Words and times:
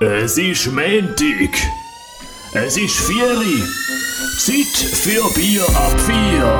Es 0.00 0.36
ist 0.38 0.66
Montag. 0.66 1.54
Es 2.52 2.76
ist 2.76 2.98
Vieri. 2.98 3.62
Zeit 4.38 4.76
für 4.90 5.32
Bier 5.34 5.64
ab 5.68 5.94
vier. 6.00 6.50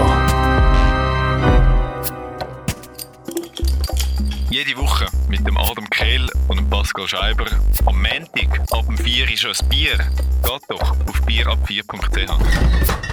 Jede 4.51 4.77
Woche 4.77 5.07
mit 5.29 5.45
dem 5.45 5.57
Adam 5.57 5.91
Kehl 5.91 6.29
und 6.47 6.59
dem 6.59 6.71
Pascal 6.71 7.09
Scheiber. 7.09 7.47
Am 7.87 7.97
Montag 8.01 8.61
ab 8.71 8.87
dem 8.87 8.97
4 8.97 9.29
ist 9.29 9.45
ein 9.47 9.69
Bier. 9.69 9.99
Geht 9.99 10.63
doch 10.69 10.93
auf 10.93 11.23
bierab4.ch. 11.27 13.04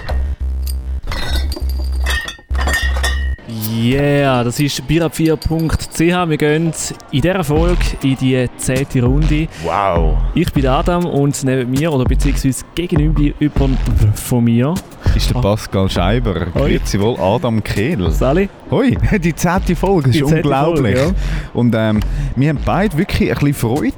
Yeah, 3.74 4.44
das 4.44 4.60
ist 4.60 4.82
bierab4.ch. 4.82 6.28
Wir 6.28 6.36
gehen 6.36 6.72
in 7.10 7.20
dieser 7.22 7.42
Folge 7.42 7.78
in 8.02 8.16
die 8.16 8.46
zehnte 8.58 9.02
Runde. 9.02 9.48
Wow. 9.64 10.18
Ich 10.34 10.52
bin 10.52 10.66
Adam 10.66 11.06
und 11.06 11.42
neben 11.44 11.70
mir, 11.70 11.90
oder 11.90 12.04
beziehungsweise 12.04 12.64
gegenüber 12.74 13.34
über 13.38 13.70
von 14.14 14.44
mir, 14.44 14.74
Ist 15.14 15.30
der 15.34 15.40
Pascal 15.40 15.88
Scheiber. 15.88 16.46
Grüezi 16.46 17.00
wohl, 17.00 17.18
Adam 17.18 17.62
Kehl. 17.62 18.10
Sally. 18.10 18.50
Hoi, 18.70 18.96
die 19.18 19.34
zehnte 19.34 19.74
Folge, 19.74 20.08
das 20.08 20.16
ist 20.16 20.22
unglaublich. 20.22 20.98
Folge, 20.98 21.14
Und 21.54 21.74
ähm, 21.74 22.00
wir 22.36 22.50
haben 22.50 22.58
beide 22.64 22.98
wirklich 22.98 23.30
ein 23.30 23.38
bisschen 23.38 23.54
Freude. 23.54 23.94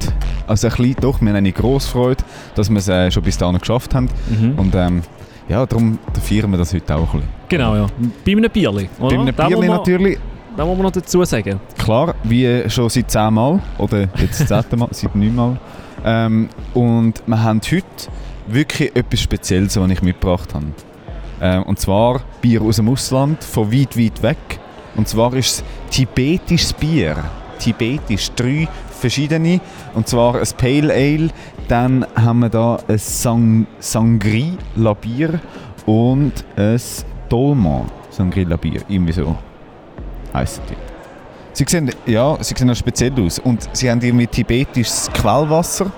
Also 0.46 0.68
ein 0.68 0.74
bisschen, 0.76 0.96
doch, 1.00 1.20
wir 1.20 1.28
haben 1.30 1.36
eine 1.36 1.52
grosse 1.52 1.90
Freude, 1.90 2.22
dass 2.54 2.70
wir 2.70 2.78
es 2.78 2.88
äh, 2.88 3.10
schon 3.10 3.22
bis 3.24 3.38
dahin 3.38 3.58
geschafft 3.58 3.94
haben. 3.94 4.08
Mhm. 4.28 4.58
Und 4.58 4.74
ähm, 4.74 5.02
ja, 5.48 5.66
darum 5.66 5.98
feiern 6.22 6.50
wir 6.50 6.58
das 6.58 6.72
heute 6.74 6.94
auch 6.94 7.00
ein 7.14 7.20
bisschen. 7.20 7.28
Genau, 7.48 7.76
ja. 7.76 7.86
Bei 8.24 8.32
einem 8.32 8.50
Bierli. 8.50 8.88
Oder? 8.98 9.16
Bei 9.16 9.22
einem 9.22 9.36
Da 9.36 9.46
Bierli 9.48 9.68
natürlich, 9.68 10.18
Da 10.56 10.64
muss 10.64 10.76
man 10.76 10.86
noch 10.86 10.92
dazu 10.92 11.24
sagen. 11.24 11.60
klar, 11.78 12.14
wie 12.22 12.68
schon 12.68 12.88
seit 12.88 13.10
zehnmal 13.10 13.60
oder 13.78 14.08
jetzt 14.16 14.46
zehnte 14.48 14.76
Mal, 14.76 14.88
seit 14.92 15.14
neunmal. 15.14 15.58
Ähm, 16.04 16.48
und 16.74 17.22
wir 17.26 17.42
haben 17.42 17.60
heute 17.70 17.84
wirklich 18.46 18.94
etwas 18.94 19.20
Spezielles, 19.20 19.78
was 19.80 19.90
ich 19.90 20.02
mitgebracht 20.02 20.52
habe. 20.54 20.66
Ähm, 21.40 21.62
und 21.64 21.78
zwar 21.78 22.20
Bier 22.40 22.62
aus 22.62 22.76
dem 22.76 22.88
Ausland, 22.88 23.42
von 23.42 23.72
weit, 23.72 23.98
weit 23.98 24.22
weg. 24.22 24.36
Und 24.96 25.08
zwar 25.08 25.34
ist 25.34 25.46
es 25.56 25.64
tibetisches 25.90 26.72
Bier. 26.72 27.16
Tibetisch, 27.58 28.30
drei 28.36 28.68
verschiedene. 29.04 29.60
Und 29.94 30.08
zwar 30.08 30.36
ein 30.36 30.48
Pale 30.56 30.92
Ale, 30.92 31.28
dann 31.68 32.06
haben 32.16 32.38
wir 32.40 32.48
da 32.48 32.78
ein 32.88 32.98
Sang 32.98 33.66
Sangria 33.78 34.94
Bier 34.98 35.40
und 35.84 36.32
ein 36.56 36.80
Dolma 37.28 37.84
Sangria 38.08 38.56
Bier. 38.56 38.80
Irgendwie 38.88 39.12
so 39.12 39.36
heisst 40.32 40.62
die. 40.70 40.76
Sie 41.52 41.66
sehen, 41.68 41.90
ja, 42.06 42.36
sie 42.40 42.54
sehen 42.56 42.70
auch 42.70 42.74
speziell 42.74 43.12
aus. 43.20 43.38
Und 43.38 43.68
sie 43.74 43.90
haben 43.90 44.00
irgendwie 44.00 44.26
tibetisches 44.26 45.10
Quellwasser. 45.12 45.92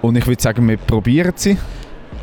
Und 0.00 0.16
ich 0.16 0.26
würde 0.26 0.40
sagen, 0.40 0.66
wir 0.68 0.76
probieren 0.76 1.32
sie 1.34 1.58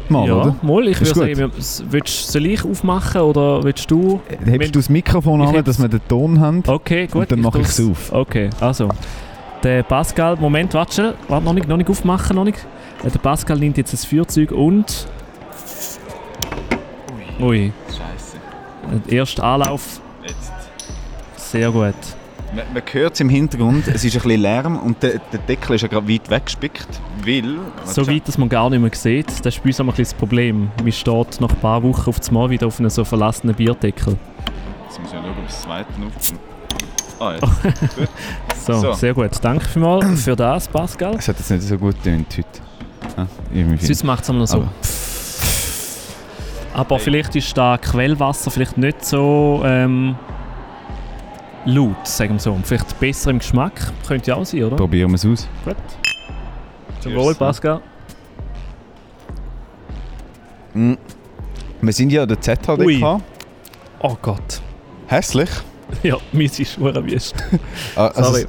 mal, 0.09 0.27
ja, 0.27 0.35
oder? 0.35 0.55
mal. 0.61 0.87
Ich 0.87 0.99
würde 1.01 1.35
sagen, 1.35 1.51
willst, 1.89 2.31
soll 2.31 2.45
ich 2.45 2.63
aufmachen 2.63 3.21
oder 3.21 3.63
willst 3.63 3.89
du? 3.91 4.21
Hebst 4.45 4.75
du 4.75 4.79
das 4.79 4.89
Mikrofon 4.89 5.41
an, 5.41 5.63
dass 5.63 5.79
wir 5.79 5.89
den 5.89 6.07
Ton 6.07 6.39
haben? 6.39 6.63
Okay, 6.65 7.07
gut. 7.07 7.23
Und 7.23 7.31
dann 7.31 7.41
mache 7.41 7.61
ich 7.61 7.67
es 7.67 7.81
auf. 7.81 8.11
Okay, 8.13 8.49
also. 8.59 8.89
Der 9.65 9.81
Pascal, 9.81 10.35
Moment, 10.35 10.75
warte 10.75 10.93
schnell. 10.93 11.15
Warte, 11.27 11.43
noch 11.43 11.53
nicht, 11.53 11.67
noch 11.67 11.75
nicht 11.75 11.89
aufmachen, 11.89 12.35
noch 12.35 12.43
nicht. 12.43 12.59
Der 13.03 13.17
Pascal 13.17 13.57
nimmt 13.57 13.77
jetzt 13.77 13.93
das 13.93 14.05
Feuerzeug 14.05 14.51
und... 14.51 15.07
Ui. 17.39 17.73
Scheiße. 17.87 18.37
Der 19.07 19.17
erste 19.17 19.43
Anlauf, 19.43 20.01
Jetzt. 20.21 20.51
sehr 21.35 21.71
gut. 21.71 21.95
Man, 22.55 22.63
man 22.75 22.83
hört 22.91 23.15
es 23.15 23.21
im 23.21 23.29
Hintergrund, 23.29 23.87
es 23.87 24.03
ist 24.03 24.15
ein 24.15 24.21
bisschen 24.21 24.41
Lärm 24.41 24.77
und 24.77 25.01
der, 25.01 25.19
der 25.31 25.39
Deckel 25.39 25.77
ist 25.77 25.81
ja 25.81 25.87
gerade 25.87 26.07
weit 26.07 26.29
weggespickt, 26.29 27.01
weil... 27.25 27.57
So 27.85 28.07
weit, 28.07 28.27
dass 28.27 28.37
man 28.37 28.49
gar 28.49 28.69
nicht 28.69 28.79
mehr 28.79 28.91
sieht. 28.93 29.31
Das 29.43 29.55
ist 29.55 29.63
bei 29.63 29.69
uns 29.69 29.79
ein 29.79 29.87
bisschen 29.87 30.03
das 30.03 30.13
Problem. 30.13 30.69
Man 30.79 30.91
steht 30.91 31.41
nach 31.41 31.49
ein 31.49 31.59
paar 31.59 31.81
Wochen 31.81 32.07
auf 32.07 32.19
das 32.19 32.29
Mal 32.29 32.51
wieder 32.51 32.67
auf 32.67 32.79
einem 32.79 32.91
so 32.91 33.03
verlassenen 33.03 33.55
Bierdeckel. 33.55 34.15
Jetzt 34.85 34.99
muss 35.01 35.11
ich 35.11 35.17
schauen, 35.17 35.31
ob 35.31 35.47
das 35.47 35.61
zweite 35.63 35.89
aufkommt. 35.89 36.39
Ah, 37.19 37.33
jetzt. 37.33 37.95
Gut. 37.95 38.09
So, 38.65 38.73
So. 38.73 38.93
sehr 38.93 39.13
gut. 39.13 39.31
Danke 39.41 39.65
vielmals 39.65 40.23
für 40.23 40.35
das, 40.35 40.67
Pascal. 40.67 41.15
Es 41.17 41.27
hat 41.27 41.37
jetzt 41.37 41.51
nicht 41.51 41.63
so 41.63 41.77
gut 41.77 41.95
getönt 42.03 42.27
heute. 42.37 42.47
Ah, 43.17 43.27
irgendwie 43.53 43.85
Sonst 43.85 44.03
macht 44.03 44.23
es 44.23 44.29
immer 44.29 44.39
noch 44.39 44.47
so. 44.47 44.57
Aber- 44.57 44.69
Aber 46.73 46.99
vielleicht 46.99 47.35
ist 47.35 47.55
da 47.57 47.77
Quellwasser 47.77 48.51
vielleicht 48.51 48.77
nicht 48.77 49.05
so 49.05 49.61
ähm, 49.63 50.15
laut, 51.65 52.05
sagen 52.07 52.33
wir 52.33 52.39
so. 52.39 52.57
Vielleicht 52.63 52.99
besser 52.99 53.31
im 53.31 53.39
Geschmack. 53.39 53.73
Könnte 54.07 54.31
ja 54.31 54.35
auch 54.35 54.45
sein, 54.45 54.63
oder? 54.63 54.75
Probieren 54.75 55.11
wir 55.11 55.15
es 55.15 55.25
aus. 55.25 55.47
Gut. 55.63 55.75
Zum 56.99 57.11
Cheers. 57.13 57.23
Wohl, 57.23 57.35
Pascal. 57.35 57.81
Mm. 60.73 60.93
Wir 61.81 61.93
sind 61.93 62.11
ja 62.11 62.23
an 62.23 62.27
der 62.29 62.41
ZHDK. 62.41 62.79
Ui. 62.79 63.03
Oh 63.99 64.17
Gott. 64.21 64.61
Hässlich. 65.07 65.49
Ja, 66.01 66.17
meine 66.33 66.45
ist 66.45 66.79
wüst. 66.81 67.35
Ah, 67.95 68.07
also 68.07 68.23
Sorry. 68.31 68.45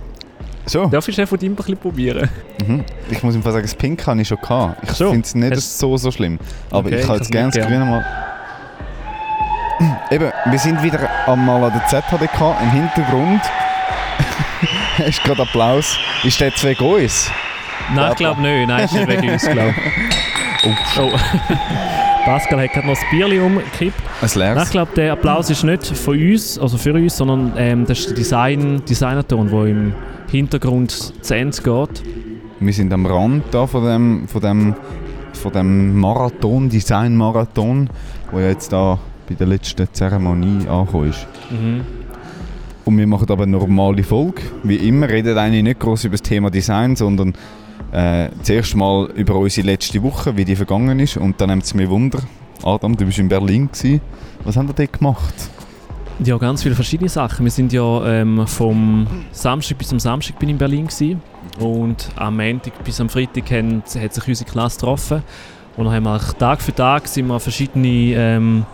Es- 0.66 0.72
So, 0.72 0.86
Darf 0.86 1.08
ich 1.08 1.16
von 1.16 1.38
deinem 1.38 1.56
ein 1.66 1.76
probieren? 1.76 2.28
mhm. 2.66 2.84
ich 3.10 3.22
muss 3.22 3.34
ihm 3.34 3.42
sagen, 3.42 3.62
das 3.62 3.74
Pink 3.74 4.06
habe 4.06 4.20
ich 4.20 4.28
schon 4.28 4.38
gehabt. 4.40 4.82
Ich 4.82 4.90
so. 4.90 5.10
finde 5.10 5.24
es 5.26 5.34
nicht 5.34 5.52
Hast- 5.52 5.78
so, 5.78 5.96
so 5.96 6.10
schlimm. 6.10 6.38
Aber 6.70 6.86
Okay, 6.88 6.98
ich 7.00 7.06
habe 7.08 7.18
jetzt 7.18 7.30
gerne 7.30 7.50
das. 7.50 7.66
Grüne 7.66 7.84
mal... 7.84 8.04
Eben, 10.10 10.32
wir 10.46 10.58
sind 10.58 10.82
wieder 10.82 11.00
einmal 11.26 11.64
an 11.64 11.72
der 11.72 11.86
ZHDK. 11.86 12.56
Im 12.62 12.70
Hintergrund 12.70 13.40
ist 15.06 15.22
gerade 15.22 15.42
Applaus. 15.42 15.98
Ist 16.24 16.40
der 16.40 16.54
zwei 16.54 16.72
Gois? 16.74 17.30
Nein, 17.94 18.10
ich 18.12 18.16
glaube 18.16 18.40
nicht. 18.40 18.66
Nein, 18.68 18.84
ist 18.84 18.92
nicht 18.94 19.06
wegen 19.08 19.28
uns, 19.30 19.42
glaube 19.48 19.74
ich. 19.76 20.16
Oh. 20.98 21.12
Pascal 22.26 22.60
hat 22.60 22.72
gerade 22.72 22.88
noch 22.88 22.96
das 22.96 23.04
Bierli 23.08 23.38
umgekippt. 23.38 24.02
Ein 24.20 24.58
ich 24.58 24.70
glaube, 24.70 24.90
der 24.96 25.12
Applaus 25.12 25.48
ist 25.48 25.62
nicht 25.62 25.86
von 25.86 26.20
uns, 26.20 26.58
also 26.58 26.76
für 26.76 26.92
uns, 26.92 27.16
sondern 27.16 27.52
ähm, 27.56 27.86
das 27.86 28.00
ist 28.00 28.08
der 28.08 28.16
Design, 28.16 28.82
Designerton, 28.84 29.48
der 29.48 29.66
im 29.66 29.92
Hintergrund 30.28 30.90
zu 30.90 31.36
Ende 31.36 31.56
geht. 31.56 32.02
Wir 32.58 32.72
sind 32.72 32.92
am 32.92 33.06
Rand 33.06 33.44
da 33.52 33.68
von 33.68 33.84
dem, 33.84 34.26
von 34.26 34.40
dem, 34.40 34.74
von 35.34 35.52
dem 35.52 35.96
Marathon, 36.00 36.68
Design-Marathon, 36.68 37.90
wo 38.32 38.40
ja 38.40 38.48
jetzt 38.48 38.72
da 38.72 38.98
bei 39.28 39.36
der 39.36 39.46
letzten 39.46 39.86
Zeremonie 39.92 40.66
angekommen 40.66 41.10
ist. 41.10 41.28
Mhm. 41.50 41.82
Und 42.84 42.98
wir 42.98 43.06
machen 43.06 43.30
aber 43.30 43.44
eine 43.44 43.52
normale 43.56 44.02
Folge. 44.02 44.42
Wie 44.64 44.88
immer 44.88 45.08
reden 45.08 45.38
eigentlich 45.38 45.62
nicht 45.62 45.78
groß 45.78 46.06
über 46.06 46.14
das 46.14 46.22
Thema 46.22 46.50
Design, 46.50 46.96
sondern 46.96 47.34
äh, 47.92 48.28
zuerst 48.42 48.74
mal 48.76 49.06
über 49.14 49.36
unsere 49.36 49.66
letzte 49.66 50.02
Woche, 50.02 50.36
wie 50.36 50.44
die 50.44 50.56
vergangen 50.56 50.98
ist. 50.98 51.16
Und 51.16 51.40
dann 51.40 51.50
nimmt 51.50 51.64
es 51.64 51.74
mir 51.74 51.88
Wunder. 51.88 52.20
Adam, 52.62 52.96
du 52.96 53.04
bist 53.04 53.18
in 53.18 53.28
Berlin. 53.28 53.68
Gewesen. 53.68 54.00
Was 54.44 54.56
haben 54.56 54.68
wir 54.68 54.74
dort 54.74 54.92
gemacht? 54.92 55.34
Ja, 56.24 56.38
ganz 56.38 56.62
viele 56.62 56.74
verschiedene 56.74 57.10
Sachen. 57.10 57.44
Wir 57.44 57.50
sind 57.50 57.72
ja 57.72 58.06
ähm, 58.06 58.46
vom 58.46 59.06
Samstag 59.32 59.78
bis 59.78 59.88
zum 59.88 60.00
Samstag 60.00 60.38
bin 60.38 60.48
in 60.48 60.58
Berlin 60.58 60.86
gewesen. 60.86 61.20
und 61.58 62.10
am 62.16 62.36
Montag 62.36 62.82
bis 62.84 63.00
am 63.00 63.08
Freitag 63.08 63.50
haben, 63.50 63.82
hat 64.00 64.14
sich 64.14 64.28
unsere 64.28 64.50
Klasse 64.50 64.78
getroffen 64.78 65.22
und 65.76 65.84
dann 65.84 65.94
haben 65.94 66.04
wir 66.04 66.18
Tag 66.38 66.62
für 66.62 66.74
Tag 66.74 67.06
sind 67.06 67.26
wir 67.26 67.38
verschiedene 67.38 68.14
ähm, 68.14 68.64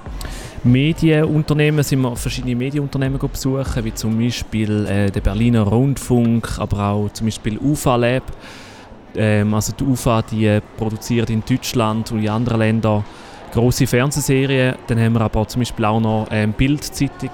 Medienunternehmen, 0.63 1.83
sind 1.83 2.01
wir 2.01 2.15
verschiedene 2.15 2.55
Medienunternehmen 2.55 3.19
besuchen, 3.19 3.85
wie 3.85 3.93
zum 3.93 4.19
Beispiel 4.19 4.87
äh, 4.87 5.11
der 5.11 5.21
Berliner 5.21 5.63
Rundfunk, 5.63 6.59
aber 6.59 6.85
auch 6.85 7.09
zum 7.13 7.27
Beispiel 7.27 7.59
UFA 7.59 7.97
Lab. 7.97 8.23
Ähm, 9.15 9.53
also 9.55 9.73
die 9.73 9.85
UFA, 9.85 10.23
die 10.23 10.47
äh, 10.47 10.61
produziert 10.77 11.31
in 11.31 11.43
Deutschland 11.45 12.11
und 12.13 12.21
in 12.23 12.29
anderen 12.29 12.59
Ländern 12.59 13.05
große 13.53 13.87
Fernsehserien. 13.87 14.77
Dann 14.87 14.99
haben 14.99 15.13
wir 15.15 15.21
aber 15.21 15.41
auch 15.41 15.47
zum 15.47 15.61
Beispiel 15.61 15.85
auch 15.85 16.01
noch 16.01 16.27
ähm, 16.31 16.53
Bild-Zeitung 16.53 17.31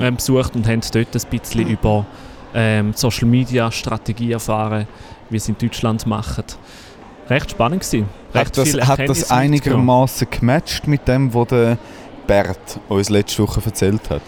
ähm, 0.00 0.16
besucht 0.16 0.56
und 0.56 0.66
haben 0.66 0.80
dort 0.92 1.14
ein 1.14 1.30
bisschen 1.30 1.68
über 1.68 2.06
ähm, 2.54 2.92
Social 2.94 3.28
Media 3.28 3.70
Strategie 3.70 4.32
erfahren, 4.32 4.86
wie 5.28 5.38
sie 5.38 5.52
in 5.52 5.58
Deutschland 5.58 6.06
machen. 6.06 6.44
Recht 7.28 7.52
spannend 7.52 7.82
gewesen. 7.82 8.08
Recht 8.34 8.46
Hat 8.46 8.58
das, 8.58 8.88
hat 8.88 9.08
das 9.08 9.30
einigermaßen 9.30 10.28
gematcht 10.30 10.88
mit 10.88 11.06
dem, 11.06 11.32
was 11.32 11.48
der 11.48 11.78
Bert 12.26 12.80
uns 12.88 13.08
letzte 13.08 13.42
Woche 13.42 13.60
erzählt 13.64 14.10
hat, 14.10 14.22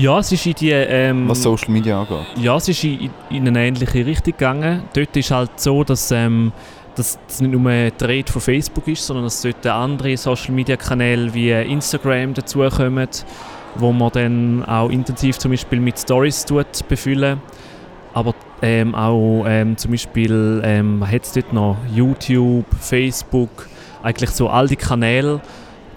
Ja, 0.00 0.18
es 0.18 0.32
ist 0.32 0.46
in 0.46 0.54
die 0.54 0.70
ähm, 0.70 1.28
was 1.28 1.42
Social 1.42 1.70
Media 1.70 2.00
angeht? 2.00 2.26
Ja, 2.36 2.56
es 2.56 2.68
ist 2.68 2.82
in, 2.84 3.10
in 3.28 3.46
eine 3.46 3.66
ähnliche 3.66 4.06
Richtung 4.06 4.32
gegangen. 4.32 4.84
Dort 4.94 5.14
ist 5.14 5.30
halt 5.30 5.60
so, 5.60 5.84
dass, 5.84 6.10
ähm, 6.10 6.52
dass 6.94 7.18
es 7.28 7.42
nicht 7.42 7.52
nur 7.52 7.70
ein 7.70 7.92
Trend 7.98 8.30
von 8.30 8.40
Facebook 8.40 8.88
ist, 8.88 9.04
sondern 9.04 9.26
dass 9.26 9.42
dort 9.42 9.66
andere 9.66 10.16
Social 10.16 10.54
Media 10.54 10.76
Kanäle 10.76 11.34
wie 11.34 11.50
Instagram 11.50 12.32
dazukommen, 12.32 13.08
wo 13.74 13.92
man 13.92 14.10
dann 14.12 14.64
auch 14.64 14.88
intensiv 14.88 15.36
zum 15.36 15.50
Beispiel 15.50 15.80
mit 15.80 15.98
Stories 15.98 16.46
tut 16.46 16.88
befüllen. 16.88 17.42
Aber 18.14 18.34
ähm, 18.62 18.94
auch 18.94 19.44
ähm, 19.46 19.76
zum 19.76 19.90
Beispiel, 19.90 20.62
ähm, 20.64 21.00
was 21.00 21.10
hat 21.12 21.24
es 21.24 21.32
dort 21.32 21.52
noch? 21.52 21.76
YouTube, 21.94 22.64
Facebook, 22.80 23.68
eigentlich 24.02 24.30
so 24.30 24.48
all 24.48 24.66
die 24.66 24.76
Kanäle, 24.76 25.42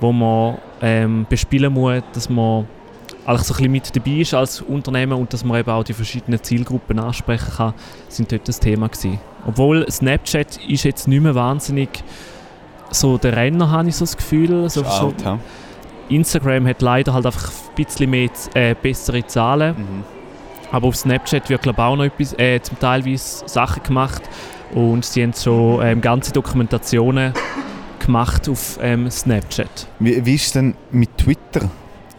wo 0.02 0.12
man 0.12 0.58
ähm, 0.82 1.26
bespielen 1.30 1.72
muss, 1.72 2.04
dass 2.14 2.30
man 2.30 2.68
eigentlich 3.26 3.48
so 3.48 3.54
ein 3.54 3.58
bisschen 3.58 3.72
mit 3.72 3.96
dabei 3.96 4.12
ist 4.20 4.34
als 4.34 4.62
Unternehmen 4.62 5.14
und 5.14 5.34
dass 5.34 5.44
man 5.46 5.60
eben 5.60 5.70
auch 5.70 5.84
die 5.84 5.94
verschiedenen 5.94 6.42
Zielgruppen 6.44 7.00
ansprechen 7.00 7.54
kann, 7.56 7.74
sind 8.10 8.32
dort 8.32 8.48
das 8.48 8.60
Thema 8.60 8.90
gewesen. 8.90 9.20
Obwohl 9.48 9.90
Snapchat 9.90 10.58
ist 10.68 10.84
jetzt 10.84 11.08
nicht 11.08 11.22
mehr 11.22 11.36
wahnsinnig 11.36 11.90
so 12.92 13.18
der 13.18 13.36
Renner, 13.36 13.72
habe 13.72 13.90
ich 13.90 13.96
so 13.96 14.06
das 14.06 14.18
Gefühl. 14.18 14.70
So, 14.70 14.84
so 14.84 14.88
alt. 15.08 15.40
Instagram 16.10 16.68
hat 16.68 16.82
leider 16.82 17.14
halt 17.14 17.26
einfach 17.26 17.50
ein 17.50 17.76
bisschen 17.76 18.10
mehr, 18.10 18.30
äh, 18.54 18.76
bessere 18.80 19.26
Zahlen. 19.26 19.76
Mhm. 19.78 20.04
Aber 20.72 20.88
auf 20.88 20.96
Snapchat 20.96 21.50
wird 21.50 21.62
glaube 21.62 21.82
ich 21.82 21.84
auch 21.84 21.96
noch 21.96 22.04
etwas, 22.04 22.38
äh, 22.38 22.60
zum 22.62 22.80
Teilweise 22.80 23.48
Sachen 23.48 23.84
gemacht 23.84 24.24
und 24.74 25.06
sie 25.06 25.24
haben 25.24 25.34
schon 25.34 25.82
ähm, 25.84 26.02
ganze 26.02 26.34
Dokumentationen 26.34 27.34
gemacht 28.00 28.50
auf 28.50 28.80
ähm, 28.82 29.10
Snapchat. 29.10 29.88
Wie, 30.00 30.26
wie 30.26 30.36
ist 30.36 30.48
es 30.48 30.52
denn 30.54 30.76
mit 30.92 31.18
Twitter 31.18 31.70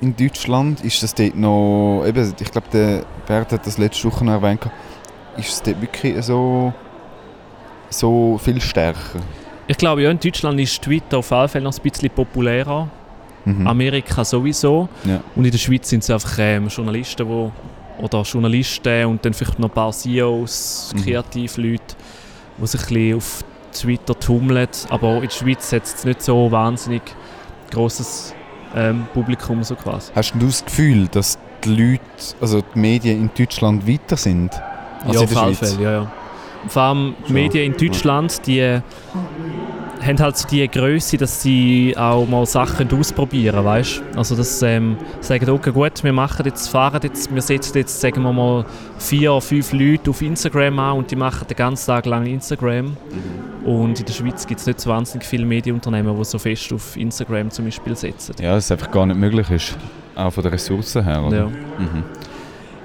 in 0.05 0.17
Deutschland? 0.17 0.85
Ist 0.85 1.03
das 1.03 1.15
dort 1.15 1.35
noch, 1.35 2.05
eben, 2.07 2.33
ich 2.39 2.51
glaube, 2.51 2.69
der 2.73 3.03
Bert 3.27 3.53
hat 3.53 3.67
das 3.67 3.79
letzte 3.79 4.11
Woche 4.11 4.25
noch 4.25 4.33
erwähnt, 4.33 4.61
ist 5.37 5.49
es 5.49 5.63
dort 5.63 5.81
wirklich 5.81 6.23
so, 6.25 6.73
so 7.91 8.39
viel 8.43 8.61
stärker? 8.61 9.21
Ich 9.67 9.79
glaube, 9.79 10.03
ja, 10.03 10.11
in 10.11 10.21
Deutschland 10.21 10.61
ist 10.61 10.81
Twitter 10.83 11.19
auf 11.19 11.31
jeden 11.31 11.49
Fall 11.49 11.61
noch 11.63 11.75
ein 11.77 11.83
bisschen 11.83 12.11
populärer. 12.11 12.89
Mhm. 13.47 13.67
Amerika 13.67 14.25
sowieso. 14.25 14.89
Ja. 15.05 15.21
Und 15.35 15.45
in 15.45 15.51
der 15.51 15.59
Schweiz 15.59 15.89
sind 15.89 16.03
es 16.03 16.11
einfach 16.11 16.37
ähm, 16.39 16.69
Journalisten, 16.69 17.29
wo, 17.29 17.53
oder 17.99 18.23
Journalisten 18.23 19.07
und 19.07 19.25
dann 19.25 19.35
vielleicht 19.35 19.59
noch 19.59 19.69
ein 19.69 19.75
paar 19.75 19.93
CEOs, 19.93 20.93
Mhm. 20.95 21.03
Kreativleute, 21.03 21.95
die 22.59 22.67
sich 22.67 22.81
ein 22.81 22.87
bisschen 22.89 23.17
auf 23.17 23.45
Twitter 23.73 24.19
tummeln. 24.19 24.69
Aber 24.89 25.17
in 25.17 25.23
der 25.23 25.31
Schweiz 25.31 25.73
hat 25.73 25.85
es 25.85 26.05
nicht 26.05 26.23
so 26.23 26.51
wahnsinnig 26.51 27.03
grosses 27.71 28.35
ähm, 28.75 29.07
Publikum 29.13 29.63
so 29.65 29.75
quasi. 29.75 30.13
Hast 30.15 30.35
du 30.35 30.47
das 30.47 30.65
Gefühl, 30.65 31.09
dass 31.09 31.39
die 31.65 31.71
Leute, 31.71 32.03
also 32.41 32.63
die 32.75 32.79
Medien 32.79 33.21
in 33.21 33.31
Deutschland 33.37 33.87
weiter 33.89 34.17
sind 34.17 34.53
als 35.05 35.15
ja, 35.15 35.21
in 35.21 35.27
auf 35.27 35.33
der 35.33 35.43
alle 35.43 35.55
Schweiz? 35.55 35.73
Fälle, 35.75 35.85
ja, 35.85 35.93
ja. 36.03 36.13
Vor 36.69 36.83
allem 36.83 37.15
die. 37.29 37.33
Medien 37.33 37.73
in 37.73 37.79
Deutschland, 37.79 38.47
die 38.47 38.81
haben 40.05 40.19
halt 40.19 40.37
so 40.37 40.47
die 40.49 40.69
Größe, 40.69 41.17
dass 41.17 41.43
sie 41.43 41.95
auch 41.97 42.27
mal 42.27 42.45
Sachen 42.47 42.91
ausprobieren, 42.93 43.65
weißt? 43.65 44.03
Also 44.17 44.37
das 44.37 44.63
ähm, 44.63 44.97
sagen, 45.21 45.49
okay 45.49 45.73
gut, 45.73 46.05
wir 46.05 46.13
machen 46.13 46.45
jetzt, 46.47 46.69
fahren 46.69 47.01
jetzt, 47.03 47.35
wir 47.35 47.43
setzen 47.43 47.79
jetzt, 47.79 48.01
sagen 48.01 48.23
wir 48.23 48.33
mal, 48.33 48.65
vier, 48.99 49.41
fünf 49.41 49.73
Leute 49.73 50.11
auf 50.11 50.21
Instagram 50.23 50.79
an 50.79 50.99
und 50.99 51.11
die 51.11 51.17
machen 51.17 51.47
den 51.49 51.57
ganzen 51.57 51.87
Tag 51.87 52.07
lang 52.07 52.27
Instagram. 52.27 52.97
Und 53.65 53.99
in 53.99 54.05
der 54.05 54.13
Schweiz 54.13 54.47
gibt 54.47 54.61
es 54.61 54.67
nicht 54.67 54.81
so 54.81 54.91
wahnsinnig 54.91 55.27
viele 55.27 55.47
Medienunternehmen, 55.47 56.17
die 56.17 56.25
so 56.25 56.39
fest 56.39 56.73
auf 56.73 56.97
Instagram 56.97 57.51
zum 57.51 57.65
Beispiel 57.65 57.97
setzen. 57.97 58.35
Ja, 58.41 58.55
dass 58.55 58.65
es 58.65 58.73
einfach 58.73 58.91
gar 58.91 59.07
nicht 59.07 59.19
möglich 59.19 59.51
ist. 59.51 59.77
Auch 60.15 60.31
von 60.31 60.43
den 60.43 60.53
Ressourcen 60.53 61.03
her, 61.03 61.23
oder? 61.25 61.37
Ja. 61.37 61.47
Mhm. 61.47 62.05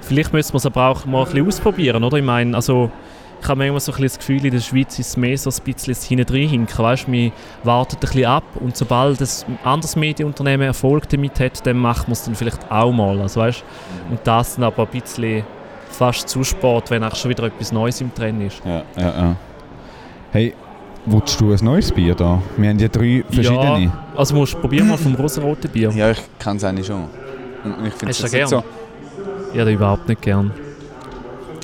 Vielleicht 0.01 0.33
müssen 0.33 0.53
wir 0.53 0.57
es 0.57 0.65
aber 0.65 0.87
auch 0.87 1.05
mal 1.05 1.19
ein 1.19 1.25
bisschen 1.25 1.47
ausprobieren, 1.47 2.03
oder? 2.03 2.17
Ich 2.17 2.23
meine, 2.23 2.55
also 2.55 2.91
ich 3.41 3.47
habe 3.47 3.57
manchmal 3.57 3.79
so 3.79 3.93
ein 3.93 4.01
das 4.01 4.17
Gefühl, 4.17 4.45
in 4.45 4.51
der 4.51 4.59
Schweiz 4.59 4.99
ist 4.99 5.09
es 5.09 5.17
mehr 5.17 5.37
so 5.37 5.49
ein 5.49 5.63
bisschen 5.63 5.93
das 5.93 6.03
hinten 6.03 6.35
hinken, 6.35 6.77
weißt 6.77 7.07
du? 7.07 7.11
Wir 7.11 7.31
warten 7.63 7.95
ein 7.95 7.99
bisschen 7.99 8.25
ab 8.25 8.43
und 8.59 8.75
sobald 8.75 9.21
ein 9.21 9.27
anderes 9.63 9.95
Medienunternehmen 9.95 10.67
Erfolg 10.67 11.07
damit 11.09 11.39
hat, 11.39 11.65
dann 11.65 11.77
machen 11.77 12.07
wir 12.07 12.13
es 12.13 12.23
dann 12.23 12.35
vielleicht 12.35 12.69
auch 12.69 12.91
mal, 12.91 13.19
also 13.21 13.39
weißt 13.41 13.63
du? 14.07 14.11
Und 14.11 14.19
das 14.23 14.55
dann 14.55 14.65
aber 14.65 14.83
ein 14.83 15.01
bisschen 15.01 15.43
fast 15.89 16.29
zu 16.29 16.43
Sport, 16.43 16.91
wenn 16.91 17.03
auch 17.03 17.15
schon 17.15 17.29
wieder 17.29 17.43
etwas 17.43 17.71
Neues 17.71 18.01
im 18.01 18.13
Trend 18.13 18.43
ist. 18.43 18.61
Ja, 18.65 18.83
ja, 18.97 19.07
ja. 19.07 19.35
Hey, 20.31 20.53
willst 21.05 21.39
du 21.41 21.51
ein 21.51 21.59
neues 21.63 21.91
Bier 21.91 22.15
da? 22.15 22.41
Wir 22.57 22.69
haben 22.69 22.79
ja 22.79 22.87
drei 22.87 23.23
verschiedene. 23.31 23.83
Ja, 23.85 24.05
also 24.15 24.35
musst 24.35 24.53
du 24.53 24.59
probieren 24.59 24.87
mal 24.89 24.97
vom 24.97 25.15
rosaroten 25.15 25.69
Bier. 25.71 25.91
Ja, 25.91 26.11
ich 26.11 26.21
kenne 26.37 26.57
es 26.57 26.63
eigentlich 26.63 26.87
schon. 26.87 27.05
Ich 27.85 27.93
finde 27.93 28.07
Hast 28.07 28.23
es 28.23 28.31
du 28.31 28.37
jetzt 28.37 28.49
gern? 28.49 28.63
so. 29.53 29.57
Den 29.57 29.67
überhaupt 29.67 30.07
nicht 30.07 30.21
gern. 30.21 30.51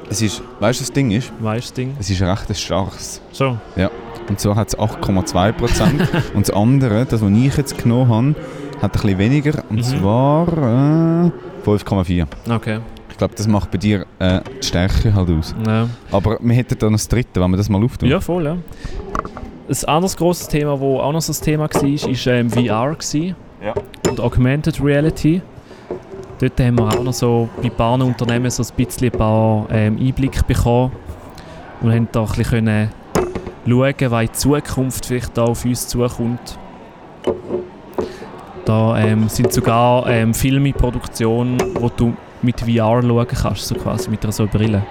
Es 0.09 0.21
ist, 0.21 0.41
weißt 0.59 0.79
du, 0.79 0.83
das 0.83 0.91
Ding 0.93 1.11
ist? 1.11 1.31
Weißt 1.39 1.67
du 1.67 1.69
das 1.69 1.73
Ding? 1.73 1.95
Es 1.99 2.09
ist 2.09 2.21
recht 2.21 2.57
starkes. 2.57 3.21
So. 3.31 3.57
Und 4.29 4.39
zwar 4.39 4.55
hat 4.55 4.69
es 4.69 4.77
8,2%. 4.77 6.33
und 6.33 6.47
das 6.47 6.55
andere, 6.55 7.05
das, 7.05 7.21
was 7.21 7.31
ich 7.31 7.57
jetzt 7.57 7.77
genommen 7.81 8.09
habe, 8.09 8.35
hat 8.81 8.83
ein 8.83 9.01
bisschen 9.01 9.17
weniger. 9.17 9.63
Und 9.69 9.77
Mhm. 9.77 9.83
zwar 9.83 10.47
äh, 10.47 11.31
5,4. 11.65 12.25
Okay. 12.49 12.79
Ich 13.09 13.17
glaube, 13.17 13.33
das 13.35 13.47
macht 13.47 13.71
bei 13.71 13.77
dir 13.77 14.05
äh, 14.19 14.41
die 14.61 14.65
Stärke 14.67 15.13
halt 15.13 15.29
aus. 15.29 15.55
Ja. 15.65 15.87
Aber 16.11 16.37
wir 16.41 16.55
hätten 16.55 16.77
da 16.77 16.87
noch 16.87 16.93
das 16.97 17.07
dritte, 17.07 17.39
wenn 17.41 17.51
wir 17.51 17.57
das 17.57 17.69
mal 17.69 17.81
auftun. 17.83 18.09
Ja, 18.09 18.19
voll, 18.19 18.43
ja. 18.45 18.57
Ein 19.67 19.85
anderes 19.87 20.17
grosses 20.17 20.47
Thema, 20.47 20.71
das 20.73 20.81
auch 20.81 21.11
noch 21.13 21.21
so 21.21 21.31
ein 21.33 21.43
Thema 21.43 21.63
war, 21.63 21.81
war 21.81 22.27
ähm, 22.33 22.49
VR. 22.51 22.91
Gewesen. 22.93 23.35
Ja. 23.63 23.73
Und 24.09 24.19
Augmented 24.19 24.83
Reality. 24.83 25.41
Dort 26.39 26.59
haben 26.59 26.77
wir 26.77 26.87
auch 26.87 27.03
noch 27.03 27.13
so 27.13 27.47
bei 27.57 27.69
ein 27.69 27.71
paar 27.71 27.93
Unternehmen 27.93 28.51
so 28.51 28.63
ein 28.63 28.69
bisschen 28.75 29.11
ein 29.11 29.17
paar 29.17 29.67
ähm, 29.71 29.97
Einblicke 29.99 30.43
bekommen 30.43 30.91
und 31.81 31.93
haben 31.93 32.07
da 32.11 32.21
ein 32.21 32.27
bisschen 32.27 32.45
können 32.45 32.89
schauen, 33.67 34.11
was 34.11 34.23
in 34.23 34.33
Zukunft 34.33 35.05
vielleicht 35.05 35.37
da 35.37 35.43
auf 35.43 35.65
uns 35.65 35.87
zukommt. 35.87 36.59
Da 38.65 38.97
ähm, 38.97 39.29
sind 39.29 39.53
sogar 39.53 40.07
ähm, 40.07 40.33
Filme 40.33 40.69
in 40.69 40.73
Produktion, 40.73 41.57
wo 41.75 41.89
du 41.89 42.15
mit 42.41 42.59
VR 42.59 43.01
schauen 43.01 43.27
kannst, 43.27 43.67
so 43.67 43.75
quasi 43.75 44.09
mit 44.09 44.23
einer 44.23 44.31
so 44.31 44.47
Brille. 44.47 44.83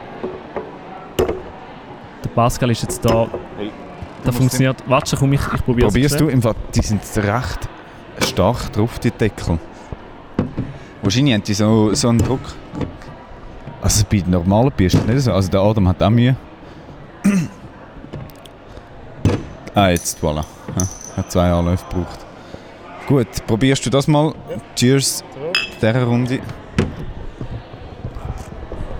Der 2.24 2.30
Pascal 2.30 2.70
ist 2.70 2.82
jetzt 2.82 3.04
da. 3.04 3.10
Da 3.28 3.28
musst 4.26 4.38
funktioniert. 4.38 4.82
Warte, 4.86 5.16
komm, 5.16 5.32
ich, 5.34 5.40
ich 5.54 5.64
probiere 5.64 5.88
Probierst 5.88 6.18
du? 6.18 6.28
Im 6.28 6.40
Fall, 6.40 6.54
die 6.74 6.80
sind 6.80 7.02
recht 7.16 7.68
stark 8.20 8.72
drauf, 8.72 8.98
die 8.98 9.10
Deckel. 9.10 9.58
Wahrscheinlich 11.04 11.34
haben 11.34 11.44
die 11.44 11.54
so, 11.54 11.92
so 11.94 12.08
einen 12.08 12.18
Druck. 12.18 12.40
Also 13.82 14.04
bei 14.10 14.22
normalen 14.26 14.72
das 14.78 14.94
nicht 14.94 15.20
so. 15.20 15.32
Also 15.32 15.50
der 15.50 15.60
Adam 15.60 15.86
hat 15.88 16.02
auch 16.02 16.08
Mühe. 16.10 16.34
ah, 19.74 19.90
jetzt, 19.90 20.18
voilà. 20.22 20.44
Ja, 20.78 20.86
hat 21.18 21.30
zwei 21.30 21.50
Anläufe 21.52 21.84
gebraucht. 21.90 22.18
Gut, 23.06 23.26
probierst 23.46 23.84
du 23.84 23.90
das 23.90 24.08
mal. 24.08 24.32
Cheers 24.74 25.22
dieser 25.80 26.04
Runde. 26.04 26.40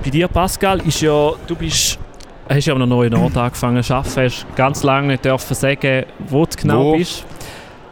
Bei 0.05 0.11
dir, 0.11 0.29
Pascal, 0.29 0.81
ist 0.87 1.01
ja, 1.01 1.33
du 1.47 1.56
bist, 1.56 1.99
hast 2.47 2.67
ja 2.67 2.75
an 2.75 2.83
einem 2.83 2.91
neuen 2.91 3.15
Ort 3.15 3.39
angefangen 3.39 3.83
zu 3.83 3.95
arbeiten, 3.95 4.25
hast 4.25 4.47
ganz 4.55 4.83
lange 4.83 5.06
nicht 5.09 5.25
dürfen 5.25 5.55
sagen, 5.55 6.05
wo 6.29 6.45
du 6.45 6.56
genau 6.61 6.85
Wo? 6.85 6.97
bist. 6.99 7.25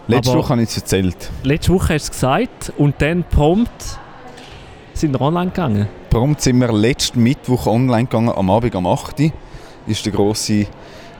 Letzte 0.09 0.31
Aber- 0.33 0.41
Woche 0.41 0.49
habe 0.51 0.63
ich 0.63 0.69
es 0.69 0.77
erzählt. 0.77 1.31
Letzte 1.45 1.73
Woche 1.73 1.95
hast 1.95 2.09
du 2.09 2.11
es 2.11 2.11
gesagt 2.11 2.73
und 2.77 3.01
dann 3.01 3.25
prompt 3.25 3.99
sind 5.03 5.13
wir 5.13 5.21
online 5.21 5.51
gegangen. 5.51 5.89
Prompt 6.11 6.41
sind 6.41 6.61
wir 6.61 6.73
letzten 6.73 7.23
Mittwoch 7.23 7.67
online 7.67 8.05
gegangen, 8.05 8.31
am 8.31 8.49
Abend 8.51 8.75
um 8.77 8.87
8 8.87 9.19
Uhr. 9.19 9.33
Das 9.87 9.99
war 9.99 10.03
der 10.05 10.13
grosse 10.13 10.67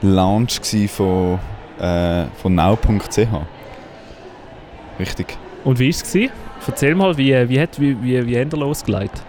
Launch 0.01 0.61
von, 0.87 1.37
äh, 1.79 2.25
von 2.41 2.55
now.ch. 2.55 3.17
Richtig. 4.99 5.37
Und 5.65 5.79
wie 5.79 5.93
war 5.93 6.01
es? 6.01 6.31
Erzähl 6.65 6.95
mal, 6.95 7.17
wie, 7.17 7.49
wie, 7.49 7.59
hat, 7.59 7.79
wie, 7.79 8.01
wie, 8.01 8.25
wie 8.25 8.33
ihr 8.33 8.45
losgelegt? 8.45 9.21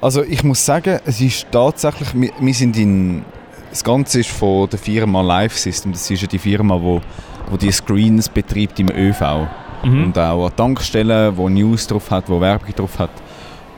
Also 0.00 0.22
ich 0.22 0.42
muss 0.42 0.64
sagen, 0.64 1.00
es 1.04 1.20
ist 1.20 1.46
tatsächlich, 1.50 2.08
wir, 2.14 2.30
wir 2.40 2.54
sind 2.54 2.78
in, 2.78 3.24
das 3.68 3.84
Ganze 3.84 4.20
ist 4.20 4.30
von 4.30 4.70
der 4.70 4.78
Firma 4.78 5.20
Live 5.20 5.58
System, 5.58 5.92
das 5.92 6.10
ist 6.10 6.22
ja 6.22 6.28
die 6.28 6.38
Firma, 6.38 6.80
wo, 6.80 7.02
wo 7.50 7.58
die 7.58 7.70
Screens 7.70 8.30
betreibt 8.30 8.80
im 8.80 8.88
ÖV. 8.90 9.48
Mhm. 9.84 10.04
und 10.06 10.18
auch 10.18 10.46
an 10.46 10.56
Tankstellen, 10.56 11.36
wo 11.36 11.48
News 11.48 11.86
drauf 11.86 12.10
hat, 12.10 12.28
wo 12.28 12.40
Werbung 12.40 12.74
drauf 12.74 12.98
hat. 12.98 13.10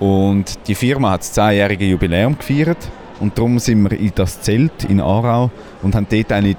Und 0.00 0.66
die 0.66 0.74
Firma 0.74 1.10
hat 1.12 1.20
das 1.20 1.36
10-jährige 1.36 1.84
Jubiläum 1.84 2.36
gefeiert 2.36 2.78
und 3.20 3.36
darum 3.36 3.58
sind 3.58 3.82
wir 3.88 3.98
in 3.98 4.12
das 4.14 4.40
Zelt 4.40 4.84
in 4.88 5.00
Aarau 5.00 5.50
und 5.82 5.94
haben 5.94 6.06
dort 6.10 6.32
eigentlich 6.32 6.56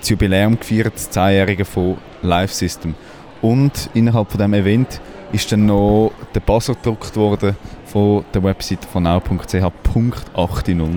das 0.00 0.08
Jubiläum 0.08 0.58
gefeiert, 0.58 0.92
das 0.94 1.10
10-jährige 1.12 1.64
von 1.64 1.96
Live 2.22 2.52
System. 2.52 2.94
Und 3.42 3.88
innerhalb 3.94 4.30
von 4.30 4.40
dem 4.40 4.52
Event 4.54 5.00
ist 5.32 5.50
dann 5.52 5.66
noch 5.66 6.10
der 6.34 6.40
Buzzer 6.40 6.74
gedruckt 6.74 7.16
worden 7.16 7.56
von 7.86 8.24
der 8.34 8.42
Webseite 8.42 8.86
von 8.88 9.04
now.ch 9.04 9.54
Punkt 9.84 10.26
800, 10.36 10.88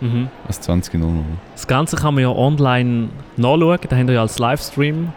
Mhm. 0.00 0.28
also 0.46 0.60
2000. 0.60 1.24
Das 1.54 1.66
Ganze 1.66 1.96
kann 1.96 2.14
man 2.14 2.22
ja 2.22 2.30
online 2.30 3.08
nachschauen, 3.36 3.78
da 3.88 3.96
haben 3.96 4.06
wir 4.08 4.14
ja 4.16 4.20
als 4.20 4.38
Livestream 4.38 5.12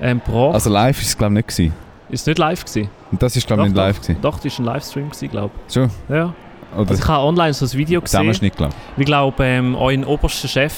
ähm, 0.00 0.20
gebracht. 0.24 0.54
Also 0.54 0.70
live 0.70 1.00
ist 1.00 1.08
es 1.08 1.18
glaube 1.18 1.34
ich 1.34 1.46
nicht 1.46 1.48
gewesen. 1.48 1.74
Ist 2.10 2.20
es 2.22 2.26
nicht 2.26 2.38
live 2.38 2.64
gewesen? 2.64 2.90
Und 3.10 3.22
das 3.22 3.36
ist 3.36 3.46
glaube 3.46 3.62
ich 3.62 3.68
nicht 3.68 3.76
Doch, 3.76 3.82
live 3.82 4.00
gewesen. 4.00 4.16
Doch, 4.22 4.38
das 4.40 4.58
war 4.58 4.66
ein 4.66 4.74
Livestream, 4.74 5.08
gewesen, 5.10 5.30
glaube 5.30 5.54
Schon? 5.72 5.84
ich. 5.84 6.14
Ja. 6.14 6.34
Oder 6.76 6.90
Also 6.90 7.02
ich 7.02 7.08
habe 7.08 7.24
online 7.24 7.52
so 7.52 7.66
ein 7.66 7.72
Video 7.72 8.00
gesehen. 8.00 8.18
Zusammenschnitt 8.18 8.56
glaube 8.56 8.74
Ich 8.96 9.04
glaube, 9.06 9.44
ähm, 9.44 9.74
euer 9.74 10.06
oberster 10.06 10.48
Chef 10.48 10.74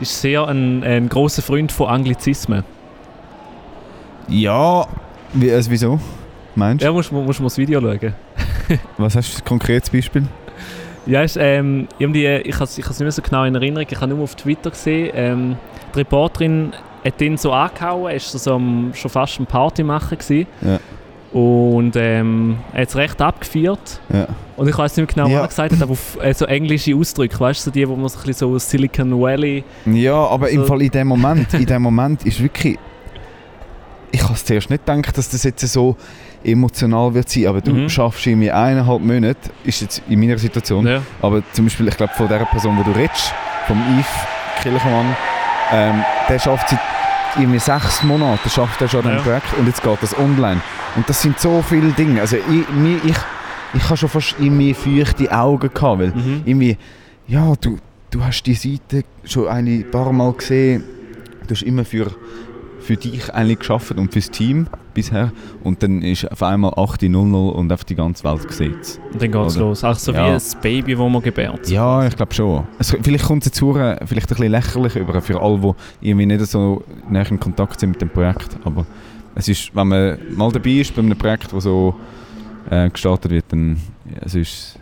ist 0.00 0.20
sehr 0.20 0.46
ein, 0.46 0.82
ein 0.82 1.08
großer 1.08 1.42
Freund 1.42 1.72
von 1.72 1.88
Anglizismen. 1.88 2.64
Ja, 4.28 4.86
wie, 5.32 5.50
also 5.52 5.70
wieso? 5.70 6.00
Meinst 6.54 6.82
du? 6.82 6.86
Ja, 6.86 6.92
musst, 6.92 7.12
musst 7.12 7.40
mal 7.40 7.46
das 7.46 7.58
Video 7.58 7.80
schauen. 7.80 8.14
Was 8.98 9.14
hast 9.14 9.28
du 9.28 9.36
für 9.36 9.42
ein 9.42 9.44
konkretes 9.44 9.90
Beispiel? 9.90 10.26
Ja, 11.06 11.22
ist, 11.22 11.36
ähm, 11.36 11.86
irgendwie, 11.98 12.26
ich 12.26 12.54
habe 12.54 12.64
es 12.64 12.76
nicht 12.76 13.00
mehr 13.00 13.12
so 13.12 13.22
genau 13.22 13.44
in 13.44 13.54
Erinnerung, 13.54 13.86
ich 13.88 14.00
habe 14.00 14.12
nur 14.12 14.24
auf 14.24 14.34
Twitter 14.34 14.70
gesehen, 14.70 15.12
ähm, 15.14 15.56
die 15.94 15.98
Reporterin 16.00 16.72
hat 17.06 17.20
ihn 17.20 17.36
so 17.36 17.52
angehauen, 17.52 18.06
er 18.06 18.12
war 18.14 18.20
so, 18.20 18.38
so 18.38 18.54
am, 18.54 18.90
schon 18.94 19.10
fast 19.10 19.38
ein 19.40 19.46
Party 19.46 19.82
machen. 19.82 20.16
Gewesen. 20.18 20.46
Ja. 20.62 20.78
Und 21.32 21.96
ähm, 21.96 22.58
er 22.72 22.82
hat 22.82 22.88
es 22.88 22.96
recht 22.96 23.20
abgefeiert. 23.20 24.00
Ja. 24.12 24.26
Und 24.56 24.68
ich 24.68 24.78
weiß 24.78 24.96
nicht 24.96 25.14
mehr 25.16 25.26
genau, 25.26 25.36
Ja. 25.36 25.42
was 25.44 25.58
er 25.58 25.68
gesagt 25.68 25.72
hat, 25.74 25.82
aber 25.82 25.92
auf 25.92 26.18
äh, 26.22 26.32
so 26.32 26.46
englische 26.46 26.94
Ausdrücke, 26.96 27.38
weißt 27.38 27.60
du, 27.60 27.64
so 27.64 27.70
die, 27.72 27.86
wo 27.86 27.94
man 27.96 28.08
so 28.08 28.18
ein 28.18 28.24
bisschen 28.24 28.48
so 28.52 28.58
Silicon 28.58 29.20
Valley. 29.20 29.62
Ja, 29.84 30.14
aber 30.14 30.48
im 30.48 30.60
So. 30.62 30.66
Fall 30.66 30.82
in 30.82 30.90
dem 30.90 31.08
Moment, 31.08 31.52
in 31.52 31.66
dem 31.66 31.82
Moment 31.82 32.24
ist 32.24 32.42
wirklich. 32.42 32.78
Ich 34.12 34.22
habe 34.22 34.34
zuerst 34.34 34.70
nicht 34.70 34.86
gedacht, 34.86 35.18
dass 35.18 35.28
das 35.28 35.42
jetzt 35.42 35.60
so 35.68 35.96
emotional 36.42 37.12
wird 37.12 37.28
sein, 37.28 37.46
aber 37.48 37.60
du 37.60 37.72
Mhm. 37.72 37.88
schaffst 37.90 38.26
irgendwie 38.26 38.50
eineinhalb 38.50 39.02
Monate, 39.02 39.50
ist 39.64 39.82
jetzt 39.82 40.00
in 40.08 40.20
meiner 40.20 40.38
Situation, 40.38 40.86
Ja. 40.86 41.02
aber 41.20 41.42
zum 41.52 41.66
Beispiel, 41.66 41.88
ich 41.88 41.96
glaube 41.96 42.14
von 42.14 42.28
der 42.28 42.38
Person, 42.46 42.78
wo 42.78 42.82
du 42.82 42.96
redest, 42.96 43.34
vom 43.66 43.76
Yves 43.98 44.06
Kilchmann, 44.62 45.16
ähm, 45.72 46.04
der 46.30 46.38
schafft 46.38 46.68
seit 46.70 46.78
irgendwie 47.38 47.58
sechs 47.58 48.02
Monaten, 48.02 48.48
schafft 48.50 48.80
er 48.80 48.88
schon 48.88 49.04
an 49.06 49.12
Ja. 49.12 49.16
dem 49.18 49.22
Projekt 49.24 49.46
und 49.58 49.66
jetzt 49.66 49.82
geht 49.82 49.98
das 50.02 50.16
online. 50.18 50.60
Und 50.96 51.08
das 51.08 51.20
sind 51.22 51.38
so 51.38 51.62
viele 51.62 51.90
Dinge, 51.92 52.20
also 52.20 52.36
ich, 52.36 52.68
mir, 52.70 52.96
ich, 53.04 53.16
ich 53.74 53.84
habe 53.84 53.96
schon 53.96 54.08
fast 54.08 54.34
irgendwie 54.38 54.72
feuchte 54.74 55.30
Augen 55.30 55.70
gehabt, 55.72 55.98
weil 56.00 56.08
Mhm. 56.14 56.42
irgendwie, 56.44 56.76
ja, 57.28 57.52
du, 57.60 57.78
du 58.10 58.24
hast 58.24 58.42
die 58.44 58.54
Seite 58.54 59.04
schon 59.24 59.48
ein 59.48 59.84
paar 59.90 60.12
Mal 60.12 60.32
gesehen. 60.32 60.84
Du 61.46 61.54
hast 61.54 61.62
immer 61.62 61.84
für, 61.84 62.10
für 62.86 62.96
dich 62.96 63.32
eigentlich 63.34 63.58
geschafft 63.58 63.92
und 63.92 64.12
fürs 64.12 64.30
Team 64.30 64.68
bisher. 64.94 65.32
Und 65.64 65.82
dann 65.82 66.02
ist 66.02 66.30
auf 66.30 66.42
einmal 66.42 66.72
8.00 66.72 67.50
und 67.50 67.72
auf 67.72 67.84
die 67.84 67.94
ganze 67.94 68.24
Welt 68.24 68.46
gesehen. 68.46 68.76
Und 69.12 69.20
dann 69.22 69.32
geht 69.32 69.46
es 69.46 69.56
los. 69.56 69.84
Auch 69.84 69.94
so 69.96 70.12
Ja. 70.12 70.26
wie 70.26 70.30
ein 70.34 70.40
Baby, 70.62 70.92
das 70.94 71.10
man 71.10 71.20
gebärt. 71.22 71.68
Ja, 71.68 72.06
ich 72.06 72.16
glaube 72.16 72.32
schon. 72.34 72.64
Es, 72.78 72.96
vielleicht 73.02 73.24
kommt 73.24 73.42
es 73.44 73.46
jetzt 73.48 73.58
vielleicht 73.58 74.30
ein 74.30 74.36
bisschen 74.36 74.50
lächerlich 74.50 74.96
über 74.96 75.20
für 75.20 75.40
alle, 75.42 75.74
die 76.00 76.08
irgendwie 76.08 76.26
nicht 76.26 76.46
so 76.46 76.82
nah 77.10 77.22
in 77.22 77.40
Kontakt 77.40 77.80
sind 77.80 77.90
mit 77.90 78.00
dem 78.00 78.08
Projekt. 78.10 78.56
Aber 78.64 78.86
es 79.34 79.48
ist, 79.48 79.74
wenn 79.74 79.88
man 79.88 80.18
mal 80.36 80.50
dabei 80.52 80.70
ist 80.70 80.94
bei 80.94 81.02
einem 81.02 81.16
Projekt, 81.18 81.52
das 81.52 81.64
so 81.64 81.94
äh, 82.70 82.88
gestartet 82.88 83.30
wird, 83.32 83.44
dann 83.48 83.76
ja, 84.06 84.18
es 84.22 84.34
ist 84.34 84.78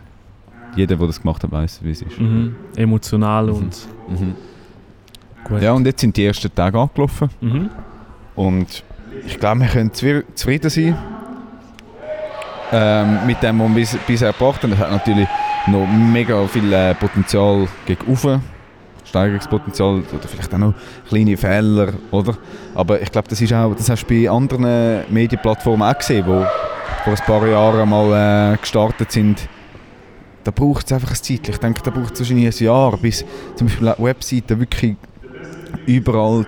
jeder, 0.75 0.95
der 0.95 1.07
das 1.07 1.21
gemacht 1.21 1.41
hat, 1.43 1.51
weiß, 1.51 1.79
wie 1.83 1.91
es 1.91 2.01
ist. 2.01 2.19
Mhm. 2.19 2.55
Emotional 2.75 3.47
Mhm. 3.47 3.53
und 3.55 3.87
gut. 5.45 5.61
Ja, 5.61 5.73
und 5.73 5.85
jetzt 5.85 6.01
sind 6.01 6.15
die 6.17 6.25
ersten 6.25 6.53
Tage 6.53 6.77
angelaufen. 6.79 7.29
Mhm. 7.41 7.69
Und 8.35 8.83
ich 9.25 9.39
glaube, 9.39 9.61
wir 9.61 9.67
können 9.67 9.91
zufrieden 9.93 10.69
sein 10.69 10.97
ähm, 12.71 13.25
mit 13.25 13.41
dem, 13.41 13.59
was 13.59 13.67
wir 13.69 13.75
bis, 13.75 13.97
bisher 14.07 14.31
gebracht 14.31 14.63
haben. 14.63 14.73
Es 14.73 14.79
hat 14.79 14.91
natürlich 14.91 15.27
noch 15.67 15.87
mega 15.87 16.45
viel 16.47 16.71
äh, 16.71 16.93
Potenzial 16.95 17.67
gegen 17.85 18.05
oben, 18.07 18.41
Steigerungspotenzial 19.05 20.03
oder 20.13 20.27
vielleicht 20.27 20.53
auch 20.53 20.57
noch 20.57 20.73
kleine 21.07 21.37
Fehler, 21.37 21.93
oder? 22.11 22.35
Aber 22.73 23.01
ich 23.01 23.11
glaube, 23.11 23.27
das 23.29 23.41
ist 23.41 23.53
auch, 23.53 23.73
das 23.75 23.89
hast 23.89 24.03
du 24.03 24.07
bei 24.07 24.29
anderen 24.29 25.03
Medienplattformen 25.09 25.87
auch 25.87 25.97
gesehen, 25.97 26.25
wo 26.27 26.45
vor 27.03 27.13
ein 27.13 27.25
paar 27.25 27.47
Jahren 27.47 27.89
mal 27.89 28.53
äh, 28.53 28.57
gestartet 28.57 29.11
sind. 29.11 29.47
Da 30.43 30.51
braucht 30.51 30.85
es 30.85 30.91
einfach 30.91 31.09
ein 31.09 31.15
Zeit. 31.15 31.49
Ich 31.49 31.57
denke, 31.57 31.81
da 31.83 31.91
braucht 31.91 32.13
es 32.13 32.19
wahrscheinlich 32.19 32.61
ein 32.61 32.65
Jahr, 32.65 32.97
bis 32.97 33.25
zum 33.55 33.67
Beispiel 33.67 33.87
eine 33.87 34.03
Webseite 34.05 34.59
wirklich 34.59 34.95
überall 35.87 36.45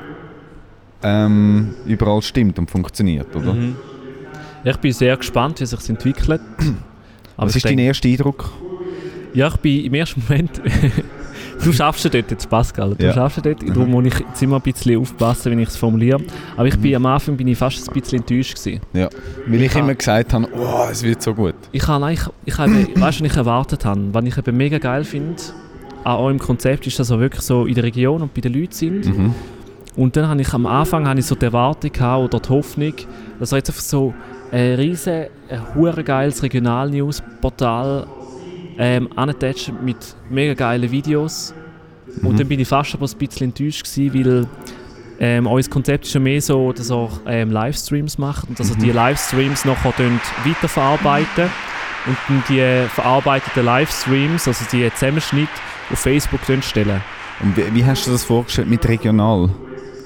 ähm, 1.04 1.74
überall 1.86 2.22
stimmt 2.22 2.58
und 2.60 2.70
funktioniert, 2.72 3.36
oder? 3.36 3.54
Mhm. 3.54 3.76
Ja, 4.64 4.72
ich 4.72 4.78
bin 4.78 4.92
sehr 4.92 5.16
gespannt, 5.18 5.60
wie 5.62 5.66
sich 5.66 5.80
es 5.80 5.90
entwickelt. 5.90 6.42
Aber 7.38 7.48
Was 7.48 7.56
ich 7.56 7.64
ist 7.64 7.70
dein 7.70 7.80
erster 7.80 8.10
Eindruck? 8.10 8.50
Ja, 9.34 9.48
ich 9.50 9.58
bin 9.58 9.86
im 9.86 9.94
ersten 9.94 10.24
Moment. 10.28 10.60
du 11.64 11.72
schaffst 11.72 12.04
ja 12.06 12.10
dort 12.10 12.32
jetzt, 12.32 12.50
Pascal. 12.50 12.96
Du 12.96 13.06
Ja. 13.06 13.14
schaffst 13.14 13.38
ja 13.38 13.44
dort. 13.44 13.62
Mhm. 13.62 13.68
Darum 13.74 13.92
muss 13.92 14.06
ich 14.06 14.20
jetzt 14.20 14.42
immer 14.42 14.56
ein 14.56 14.62
bisschen 14.64 15.00
aufpassen, 15.00 15.52
wenn 15.52 15.60
ich 15.60 15.70
es 15.70 15.78
formuliere. 15.78 16.20
Aber 16.56 16.66
ich 16.68 16.78
bin 16.80 16.96
am 16.96 17.06
Anfang 17.06 17.38
bin 17.38 17.48
ich 17.48 17.58
fast 17.58 17.88
ein 17.88 17.94
bisschen 17.94 18.20
enttäuscht 18.20 18.56
gewesen. 18.58 18.82
Weil 18.94 19.62
ich 19.62 19.74
Ja. 19.74 19.80
immer 19.80 19.94
gesagt 19.94 20.34
habe, 20.34 20.48
oh, 20.54 20.88
es 20.92 21.04
wird 21.04 21.22
so 21.22 21.34
gut. 21.36 21.54
Ich 21.72 21.88
habe 21.88 22.04
eigentlich, 22.06 22.28
ich 22.46 22.58
habe, 22.58 22.72
weißt 22.96 23.20
du, 23.20 23.24
was 23.26 23.32
ich 23.32 23.38
erwartet 23.38 23.86
habe? 23.86 24.02
Was 24.14 24.26
ich 24.26 24.38
eben 24.38 24.58
mega 24.58 24.80
geil 24.80 25.04
finde 25.04 25.36
an 26.04 26.18
eurem 26.18 26.40
Konzept 26.40 26.88
ist, 26.88 26.98
dass 27.00 27.12
ihr 27.12 27.20
wirklich 27.20 27.42
so 27.42 27.66
in 27.66 27.76
der 27.76 27.84
Region 27.84 28.22
und 28.24 28.34
bei 28.34 28.42
den 28.42 28.54
Leuten 28.54 28.72
sind. 28.74 29.06
Mhm. 29.06 29.36
Und 29.98 30.16
dann 30.16 30.30
habe 30.30 30.40
ich 30.42 30.54
am 30.54 30.66
Anfang 30.68 31.08
habe 31.08 31.20
ich 31.20 31.26
so 31.26 31.36
die 31.36 31.46
Erwartung 31.46 31.92
oder 32.24 32.40
die 32.40 32.50
Hoffnung, 32.50 32.94
dass 33.40 33.52
er 33.52 33.58
jetzt 33.58 33.70
einfach 33.72 33.82
so 33.82 34.14
ein 34.52 34.76
riesen, 34.76 35.26
ein 35.50 36.06
geiles 36.06 36.42
Regional-News-Portal 36.44 38.06
ähm, 38.78 39.10
mit 39.84 39.98
mega 40.30 40.54
geilen 40.54 40.90
Videos. 40.92 41.54
Und 42.24 42.34
Mhm. 42.34 42.38
dann 42.38 42.48
bin 42.48 42.60
ich 42.60 42.68
fast 42.68 42.94
aber 42.94 43.08
ein 43.08 43.18
bisschen 43.18 43.48
enttäuscht 43.48 43.84
gewesen, 43.92 44.14
weil 44.14 44.48
ähm, 45.20 45.48
euer 45.48 45.64
Konzept 45.64 46.06
ist 46.06 46.14
ja 46.14 46.20
mehr 46.20 46.42
so, 46.42 46.72
dass 46.72 46.92
ihr 46.92 47.10
ähm, 47.26 47.50
Livestreams 47.52 48.20
macht 48.20 48.48
und 48.50 48.60
dass 48.60 48.74
Mhm. 48.76 48.80
die 48.80 48.92
Livestreams 48.92 49.66
nachher 49.66 49.94
weiterverarbeiten 50.46 51.50
und 52.06 52.18
dann 52.28 52.44
die 52.48 52.88
verarbeiteten 52.90 53.66
Livestreams, 53.66 54.48
also 54.48 54.64
die 54.72 54.90
Zusammenschnitt 54.94 55.50
auf 55.92 56.00
Facebook 56.00 56.42
stellen. 56.62 57.02
Und 57.40 57.58
wie, 57.58 57.74
wie 57.74 57.86
hast 57.86 58.06
du 58.06 58.12
das 58.12 58.24
vorgestellt 58.24 58.70
mit 58.70 58.88
regional? 58.88 59.50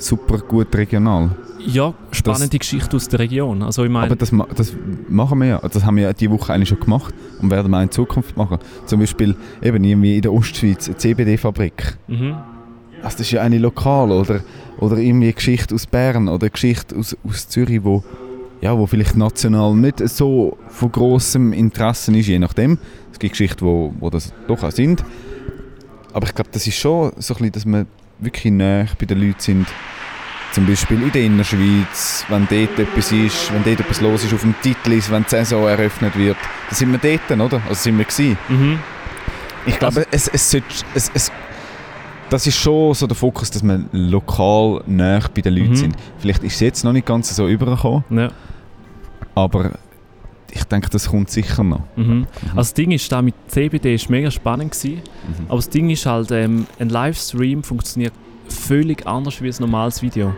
Super 0.02 0.40
gut 0.40 0.76
regional. 0.76 1.36
Ja, 1.60 1.94
spannende 2.12 2.58
Geschichte 2.58 2.96
aus 2.96 3.08
der 3.08 3.20
Region. 3.20 3.62
Also 3.62 3.84
ich 3.84 3.90
meine, 3.92 4.08
Aber 4.08 4.16
das, 4.16 4.32
das 4.56 4.74
machen 5.08 5.40
wir 5.40 5.48
ja. 5.48 5.60
Das 5.60 5.86
haben 5.86 5.96
wir 5.98 6.04
ja 6.04 6.14
diese 6.14 6.32
Woche 6.32 6.54
eigentlich 6.54 6.70
schon 6.70 6.80
gemacht 6.80 7.14
und 7.40 7.52
werden 7.52 7.72
wir 7.72 7.78
auch 7.78 7.84
in 7.84 7.92
Zukunft 7.92 8.36
machen. 8.36 8.58
Zum 8.88 9.00
Beispiel 9.00 9.36
eben 9.62 9.84
irgendwie 9.84 10.16
in 10.16 10.22
der 10.24 10.34
Ostschweiz 10.34 10.88
eine 10.88 10.98
CBD-Fabrik. 10.98 11.98
mhm. 12.08 12.36
Also 13.04 13.18
das 13.18 13.22
ist 13.22 13.32
ja 13.32 13.42
eine 13.42 13.58
lokal 13.58 14.12
oder, 14.12 14.42
oder 14.78 14.98
irgendwie 14.98 15.26
eine 15.26 15.34
Geschichte 15.34 15.74
aus 15.74 15.88
Bern 15.88 16.28
oder 16.28 16.44
eine 16.44 16.52
Geschichte 16.52 16.96
aus, 16.96 17.18
aus 17.28 17.48
Zürich, 17.48 17.84
wo, 17.84 18.04
ja, 18.62 18.78
wo 18.78 18.86
vielleicht 18.86 19.18
national 19.18 19.74
nicht 19.74 20.08
so 20.08 20.58
von 20.70 20.92
grossem 20.92 21.52
Interesse 21.52 22.16
ist, 22.16 22.28
je 22.28 22.38
nachdem. 22.38 22.78
Es 23.12 23.18
gibt 23.18 23.34
Geschichten, 23.34 23.66
wo, 23.66 23.92
wo 24.00 24.12
das 24.12 24.32
doch 24.48 24.64
auch 24.64 24.72
sind. 24.72 25.04
Aber 26.14 26.28
ich 26.28 26.36
glaube, 26.36 26.52
das 26.52 26.68
ist 26.68 26.78
schon 26.78 27.12
so 27.18 27.34
ein 27.34 27.38
bisschen, 27.38 27.52
dass 27.54 27.66
wir 27.66 27.86
wirklich 28.22 28.54
näher 28.54 28.88
bei 29.00 29.06
den 29.06 29.20
Leuten 29.20 29.40
sind. 29.40 29.68
Zum 30.54 30.66
Beispiel 30.66 31.02
in 31.02 31.12
der 31.14 31.22
Innerschweiz, 31.24 32.26
wenn 32.28 32.46
dort 32.50 32.78
etwas 32.78 33.12
ist, 33.12 33.54
wenn 33.54 33.64
dort 33.64 33.80
etwas 33.80 34.02
los 34.02 34.24
ist 34.26 34.34
auf 34.34 34.42
dem 34.42 34.54
Titel 34.62 34.92
ist, 34.94 35.10
wenn 35.10 35.24
die 35.24 35.30
Saison 35.30 35.66
eröffnet 35.68 36.18
wird. 36.18 36.36
Da 36.70 36.76
sind 36.76 36.92
wir 36.92 37.00
dort, 37.00 37.40
oder? 37.40 37.62
Also 37.70 37.84
sind 37.84 37.98
wir 37.98 38.04
gewesen. 38.06 38.38
Mhm. 38.50 38.80
Ich 39.66 39.80
glaube, 39.80 40.06
es, 40.12 40.28
es, 40.28 40.52
sollte, 40.52 40.66
es, 40.94 41.10
es, 41.14 41.32
das 42.30 42.48
ist 42.48 42.58
schon 42.58 42.94
so 42.94 43.08
der 43.08 43.16
Fokus, 43.16 43.50
dass 43.52 43.64
wir 43.64 43.80
lokal 43.94 44.82
näher 44.88 45.22
bei 45.34 45.42
den 45.42 45.54
Leuten 45.54 45.70
Mhm. 45.72 45.76
sind. 45.76 45.96
Vielleicht 46.20 46.44
ist 46.44 46.56
es 46.56 46.60
jetzt 46.60 46.84
noch 46.84 46.92
nicht 46.94 47.06
ganz 47.06 47.34
so 47.34 47.48
übergekommen, 47.48 48.04
Ja. 48.10 48.30
aber 49.36 49.72
ich 50.52 50.64
denke, 50.66 50.90
das 50.90 51.10
kommt 51.10 51.30
sicher 51.30 51.64
noch. 51.64 51.82
Mhm. 51.96 52.28
Also 52.50 52.56
das 52.58 52.74
Ding 52.74 52.92
ist, 52.92 53.12
da 53.12 53.22
mit 53.22 53.36
CBD 53.48 53.96
ist 53.96 54.10
mega 54.10 54.30
spannend 54.32 54.72
gewesen, 54.72 54.96
Mhm. 54.96 55.46
aber 55.48 55.56
das 55.58 55.70
Ding 55.70 55.90
ist 55.90 56.06
halt, 56.06 56.32
ähm, 56.32 56.66
ein 56.80 56.90
Livestream 56.90 57.64
funktioniert 57.64 58.14
völlig 58.50 59.08
anders 59.08 59.42
wie 59.42 59.48
ein 59.48 59.56
normales 59.60 60.02
Video. 60.02 60.34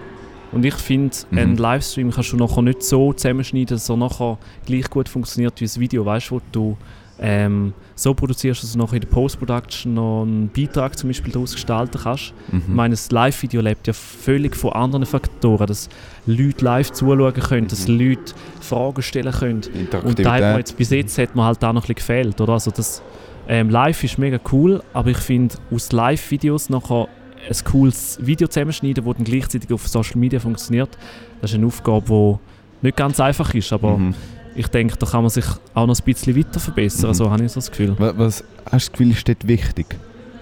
Und 0.51 0.63
ich 0.65 0.75
finde, 0.75 1.15
Mhm. 1.31 1.37
ein 1.37 1.57
Livestream 1.57 2.11
kannst 2.11 2.31
du 2.31 2.37
nachher 2.37 2.61
nicht 2.61 2.83
so 2.83 3.11
zusammenschneiden, 3.13 3.75
dass 3.75 3.89
er 3.89 3.97
nachher 3.97 4.37
gleich 4.65 4.87
gut 4.89 5.09
funktioniert 5.09 5.59
wie 5.59 5.65
ein 5.65 5.75
Video, 5.81 6.05
weißt 6.05 6.29
du, 6.29 6.35
wo 6.35 6.41
du 6.51 6.77
ähm, 7.19 7.73
so 7.95 8.13
produzierst, 8.13 8.63
dass 8.63 8.73
du 8.73 8.79
nachher 8.79 8.95
in 8.95 9.01
der 9.01 9.07
Post-Production 9.09 9.93
noch 9.93 10.23
einen 10.23 10.49
Beitrag 10.49 10.97
zum 10.97 11.09
Beispiel 11.09 11.31
daraus 11.31 11.53
gestalten 11.53 11.99
kannst. 12.01 12.33
Ich 12.47 12.53
Mhm. 12.67 12.75
meine, 12.75 12.93
das 12.93 13.11
Live-Video 13.11 13.61
lebt 13.61 13.85
ja 13.87 13.93
völlig 13.93 14.55
von 14.55 14.73
anderen 14.73 15.05
Faktoren, 15.05 15.67
dass 15.67 15.89
Leute 16.25 16.65
live 16.65 16.91
zuschauen 16.91 17.33
können, 17.33 17.67
dass 17.67 17.87
Mhm. 17.87 17.99
Leute 17.99 18.33
Fragen 18.61 19.01
stellen 19.03 19.31
können. 19.31 19.61
Und 20.03 20.19
da 20.19 20.33
hat 20.33 20.41
man 20.41 20.57
jetzt, 20.57 20.75
bis 20.75 20.89
jetzt 20.89 21.17
hat 21.17 21.35
man 21.35 21.45
halt 21.45 21.63
auch 21.63 21.71
noch 21.73 21.83
ein 21.83 21.93
bisschen 21.93 21.95
gefehlt, 21.95 22.41
oder? 22.41 22.53
Also 22.53 22.71
das 22.71 23.01
ähm, 23.47 23.69
Live 23.69 24.03
ist 24.03 24.17
mega 24.17 24.39
cool, 24.51 24.81
aber 24.93 25.09
ich 25.11 25.17
finde 25.17 25.55
aus 25.71 25.91
Live-Videos 25.91 26.69
nachher 26.69 27.07
ein 27.47 27.55
cooles 27.65 28.17
Video 28.21 28.47
zusammenschneiden, 28.47 29.03
das 29.03 29.15
dann 29.15 29.25
gleichzeitig 29.25 29.71
auf 29.73 29.85
Social 29.87 30.17
Media 30.17 30.39
funktioniert, 30.39 30.97
das 31.41 31.51
ist 31.51 31.57
eine 31.57 31.67
Aufgabe, 31.67 32.39
die 32.81 32.85
nicht 32.87 32.95
ganz 32.97 33.19
einfach 33.19 33.53
ist, 33.53 33.71
aber 33.73 33.97
Mhm. 33.97 34.15
Ich 34.55 34.67
denke, 34.67 34.95
da 34.97 35.05
kann 35.05 35.21
man 35.21 35.29
sich 35.29 35.45
auch 35.73 35.85
noch 35.87 35.97
ein 35.99 36.03
bisschen 36.05 36.35
weiter 36.37 36.59
verbessern, 36.59 37.09
Mhm. 37.09 37.13
so 37.15 37.31
habe 37.31 37.43
ich 37.43 37.51
so 37.51 37.59
das 37.59 37.69
Gefühl. 37.71 37.95
Was, 37.97 38.17
was 38.17 38.43
hast 38.65 38.71
du 38.71 38.77
das 38.77 38.91
Gefühl, 38.91 39.11
ist 39.11 39.27
dort 39.27 39.47
wichtig? 39.47 39.85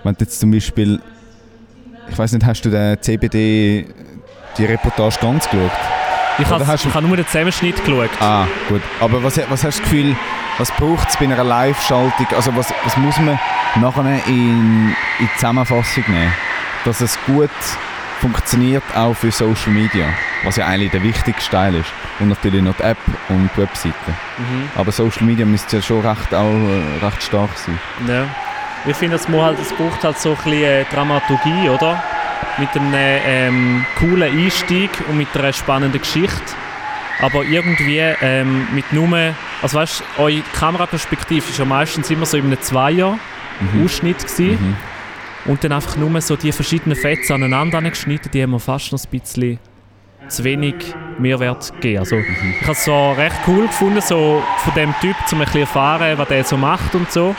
Wenn 0.04 0.14
du 0.16 0.20
jetzt 0.24 0.40
zum 0.40 0.52
Beispiel, 0.52 1.00
ich 2.10 2.18
weiß 2.18 2.32
nicht, 2.34 2.46
hast 2.46 2.62
du 2.66 2.70
den 2.70 3.02
CBD, 3.02 3.86
die 4.58 4.66
Reportage 4.66 5.16
ganz 5.22 5.50
geschaut? 5.50 5.72
Ich 6.40 6.48
habe 6.50 6.66
habe 6.66 7.08
nur 7.08 7.18
den 7.18 7.26
Zusammenschnitt 7.28 7.84
geschaut. 7.84 8.10
Ah, 8.20 8.48
gut. 8.70 8.82
Aber 9.00 9.22
was, 9.24 9.38
was 9.50 9.64
hast 9.64 9.78
du 9.80 9.82
das 9.82 9.82
Gefühl, 9.82 10.16
was 10.58 10.72
braucht 10.72 11.10
es 11.10 11.18
bei 11.18 11.26
einer 11.26 11.44
Live-Schaltung? 11.44 12.26
Also 12.36 12.56
was, 12.56 12.74
was 12.84 12.98
muss 12.98 13.18
man 13.20 13.38
nachher 13.80 14.26
in, 14.28 14.90
in 14.90 14.96
die 15.20 15.30
Zusammenfassung 15.36 16.04
nehmen? 16.08 16.34
Dass 16.86 17.02
es 17.02 17.18
gut 17.28 17.50
funktioniert 18.22 18.84
auch 18.96 19.16
für 19.16 19.32
Social 19.32 19.74
Media, 19.74 20.06
was 20.44 20.56
ja 20.56 20.68
eigentlich 20.68 20.92
der 20.92 21.02
wichtigste 21.02 21.52
Teil 21.52 21.74
ist. 21.76 21.92
Und 22.20 22.30
natürlich 22.30 22.62
noch 22.62 22.76
die 22.78 22.84
App 22.84 22.98
und 23.30 23.50
die 23.56 23.62
Webseite. 23.62 23.96
Mhm. 24.38 24.70
Aber 24.76 24.92
Social 24.92 25.24
Media 25.24 25.46
müsste 25.46 25.78
ja 25.78 25.82
schon 25.82 26.06
recht, 26.06 26.32
auch, 26.34 26.54
äh, 26.54 27.04
recht 27.04 27.24
stark 27.24 27.50
sein. 27.58 27.80
Ja. 28.08 28.26
Ich 28.86 28.96
finde, 28.96 29.16
es, 29.16 29.28
halt, 29.28 29.60
es 29.60 29.74
braucht 29.74 30.04
halt 30.04 30.20
so 30.20 30.30
ein 30.30 30.36
bisschen 30.36 30.64
äh, 30.64 30.86
Dramaturgie, 30.86 31.70
oder? 31.70 32.02
Mit 32.58 32.70
einem 32.76 32.94
ähm, 32.94 33.86
coolen 33.98 34.32
Einstieg 34.40 34.92
und 35.10 35.18
mit 35.18 35.28
einer 35.36 35.54
spannenden 35.54 36.02
Geschichte. 36.02 36.54
aber 37.22 37.44
irgendwie 37.44 38.00
ähm, 38.00 38.68
mit 38.74 38.92
nur, 38.92 39.34
also 39.62 39.78
weißt 39.78 40.04
du, 40.18 40.22
eure 40.22 40.42
Kameraperspektive 40.54 41.48
ist 41.48 41.58
ja 41.58 41.66
meistens 41.66 42.10
immer 42.10 42.26
so 42.26 42.38
in 42.38 42.46
einem 42.46 42.62
Zweier-Ausschnitt 42.62 44.20
gewesen. 44.20 44.70
Mhm. 44.70 44.91
Und 45.46 45.64
dann 45.64 45.72
einfach 45.72 45.96
nur 45.98 46.22
so 46.22 46.36
die 46.36 46.52
verschiedenen 46.52 46.96
Fetzen 46.96 47.34
aneinander 47.34 47.80
angeschnitten, 47.80 48.30
die 48.32 48.44
haben 48.44 48.52
mir 48.52 48.60
fast 48.60 48.92
noch 48.92 49.00
ein 49.04 49.20
bisschen 49.20 49.60
zu 50.28 50.44
wenig 50.44 50.76
Mehrwert 51.18 51.74
gegeben. 51.74 52.00
Also, 52.00 52.18
Ich 52.18 52.62
habe 52.62 52.72
es 52.74 52.86
so 52.86 53.12
recht 53.14 53.36
cool 53.48 53.68
gefunden, 53.68 54.02
so 54.02 54.42
von 54.58 54.74
dem 54.76 54.94
Typ, 55.02 55.16
um 55.32 55.40
ein 55.40 55.46
bisschen 55.46 55.62
erfahren, 55.62 56.18
was 56.18 56.28
der 56.28 56.44
so 56.44 56.58
macht 56.58 56.94
und 56.96 57.12
so. 57.12 57.36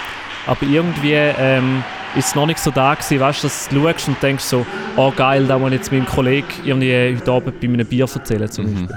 Aber 0.47 0.63
irgendwie 0.63 1.15
ähm, 1.15 1.85
ist 2.17 2.29
es 2.29 2.35
noch 2.35 2.47
nicht 2.47 2.59
so 2.59 2.71
da 2.73 2.95
gewesen, 2.95 3.21
weißt 3.21 3.45
du, 3.45 3.47
dass 3.47 3.69
du 3.69 3.83
schaust 3.89 4.09
und 4.09 4.21
denkst 4.23 4.45
so, 4.45 4.67
oh 4.97 5.13
geil, 5.15 5.47
da 5.47 5.57
muss 5.59 5.71
ich 5.71 5.77
jetzt 5.79 5.93
meinem 5.93 6.05
Kollegen 6.07 6.47
irgendwie 6.65 7.17
heute 7.17 7.31
Abend 7.33 7.61
bei 7.61 7.69
einem 7.69 7.87
Bier 7.87 8.07
erzählen 8.13 8.51
zum 8.51 8.65
Mhm. 8.67 8.75
Beispiel. 8.89 8.97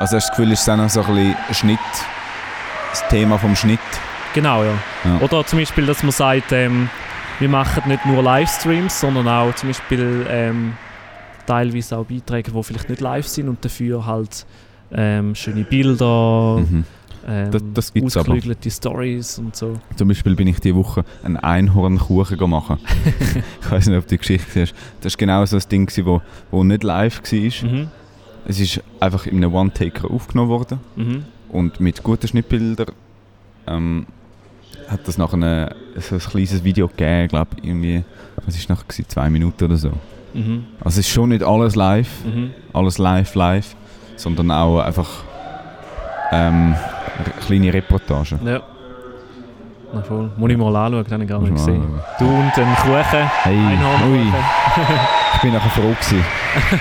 Also 0.00 0.16
hast 0.16 0.26
du 0.26 0.28
das 0.28 0.36
Gefühl, 0.36 0.52
es 0.52 0.60
ist 0.62 0.68
auch 0.70 0.88
so 0.88 1.00
ein 1.02 1.06
bisschen 1.14 1.36
Schnitt, 1.52 1.78
das 2.90 3.06
Thema 3.08 3.38
vom 3.38 3.54
Schnitt. 3.54 3.78
Genau, 4.34 4.64
ja. 4.64 4.72
Ja. 5.04 5.18
Oder 5.20 5.44
zum 5.46 5.58
Beispiel, 5.58 5.86
dass 5.86 6.02
man 6.02 6.12
sagt, 6.12 6.52
ähm, 6.52 6.88
wir 7.38 7.48
machen 7.48 7.88
nicht 7.88 8.04
nur 8.06 8.22
Livestreams, 8.22 9.00
sondern 9.00 9.28
auch 9.28 9.54
zum 9.54 9.68
Beispiel 9.70 10.26
ähm, 10.28 10.72
teilweise 11.46 11.98
auch 11.98 12.04
Beiträge, 12.06 12.50
die 12.52 12.62
vielleicht 12.62 12.88
nicht 12.88 13.00
live 13.00 13.26
sind 13.26 13.48
und 13.48 13.64
dafür 13.64 14.06
halt 14.06 14.46
ähm, 14.92 15.34
schöne 15.34 15.64
Bilder, 15.64 16.58
Mhm. 16.60 16.84
ähm, 17.28 17.50
Das- 17.50 17.62
das 17.74 17.92
gibt's 17.92 18.16
ausgeklügelte 18.16 18.70
Stories 18.70 19.38
und 19.38 19.56
so. 19.56 19.74
Zum 19.96 20.08
Beispiel 20.08 20.36
bin 20.36 20.46
ich 20.46 20.60
diese 20.60 20.76
Woche 20.76 21.04
einen 21.24 21.36
Einhornkuchen 21.36 22.38
go 22.38 22.46
machen. 22.46 22.78
ich 23.62 23.70
weiß 23.70 23.88
nicht, 23.88 23.98
ob 23.98 24.04
du 24.04 24.10
die 24.10 24.18
Geschichte 24.18 24.62
hast. 24.62 24.74
Das 25.00 25.14
war 25.14 25.18
genau 25.18 25.44
so 25.44 25.56
ein 25.56 25.62
Ding, 25.70 25.86
das 25.86 26.04
wo, 26.06 26.22
wo 26.52 26.62
nicht 26.64 26.84
live 26.84 27.20
war. 27.20 27.70
Mhm. 27.70 27.88
Es 28.48 28.60
ist 28.60 28.80
einfach 29.00 29.26
in 29.26 29.38
einem 29.38 29.52
One-Taker 29.52 30.08
aufgenommen 30.08 30.50
worden 30.50 30.78
Mhm. 30.94 31.24
und 31.48 31.80
mit 31.80 32.02
guten 32.04 32.28
Schnittbildern 32.28 32.92
ähm, 33.66 34.06
hat 34.88 35.00
das 35.06 35.18
nachher 35.18 35.34
eine, 35.34 35.74
so 35.96 36.14
ein 36.16 36.20
kleines 36.20 36.62
Video 36.64 36.88
gegeben, 36.88 37.22
ich 37.24 37.28
glaube 37.28 37.50
irgendwie, 37.62 38.04
was 38.44 38.56
ist 38.56 38.68
nachher 38.68 38.84
gewesen, 38.86 39.08
zwei 39.08 39.28
Minuten 39.30 39.64
oder 39.64 39.76
so. 39.76 39.90
Mhm. 40.34 40.66
Also 40.80 41.00
es 41.00 41.06
ist 41.06 41.10
schon 41.10 41.30
nicht 41.30 41.42
alles 41.42 41.74
live, 41.74 42.08
Mhm. 42.24 42.50
alles 42.72 42.98
live 42.98 43.34
live, 43.34 43.74
sondern 44.16 44.50
auch 44.50 44.80
einfach 44.80 45.08
ähm, 46.32 46.74
kleine 47.46 47.72
Reportagen. 47.72 48.40
Ja. 48.46 48.60
Na 49.94 50.02
voll. 50.02 50.30
Muss 50.36 50.50
ich 50.50 50.56
mal 50.56 50.74
anschauen, 50.76 51.04
den 51.04 51.12
habe 51.12 51.22
ich 51.24 51.28
gar 51.30 51.40
nicht 51.40 51.54
gesehen. 51.54 51.82
Du 52.18 52.24
und 52.26 52.58
ein 52.58 52.76
Kuchen, 52.76 53.30
Hey, 53.42 53.56
Einhornkuchen. 53.56 54.34
ich 55.34 55.40
bin 55.42 55.52
nachher 55.52 55.70
froh 55.70 55.94
gewesen, 56.00 56.24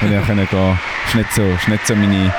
wenn 0.02 0.40
ich 0.40 0.50
gehen. 0.50 0.80
Ist 1.08 1.16
nicht 1.16 1.32
so, 1.34 1.42
ist 1.44 1.68
nicht 1.68 1.86
so 1.88 1.96
meine, 1.96 2.34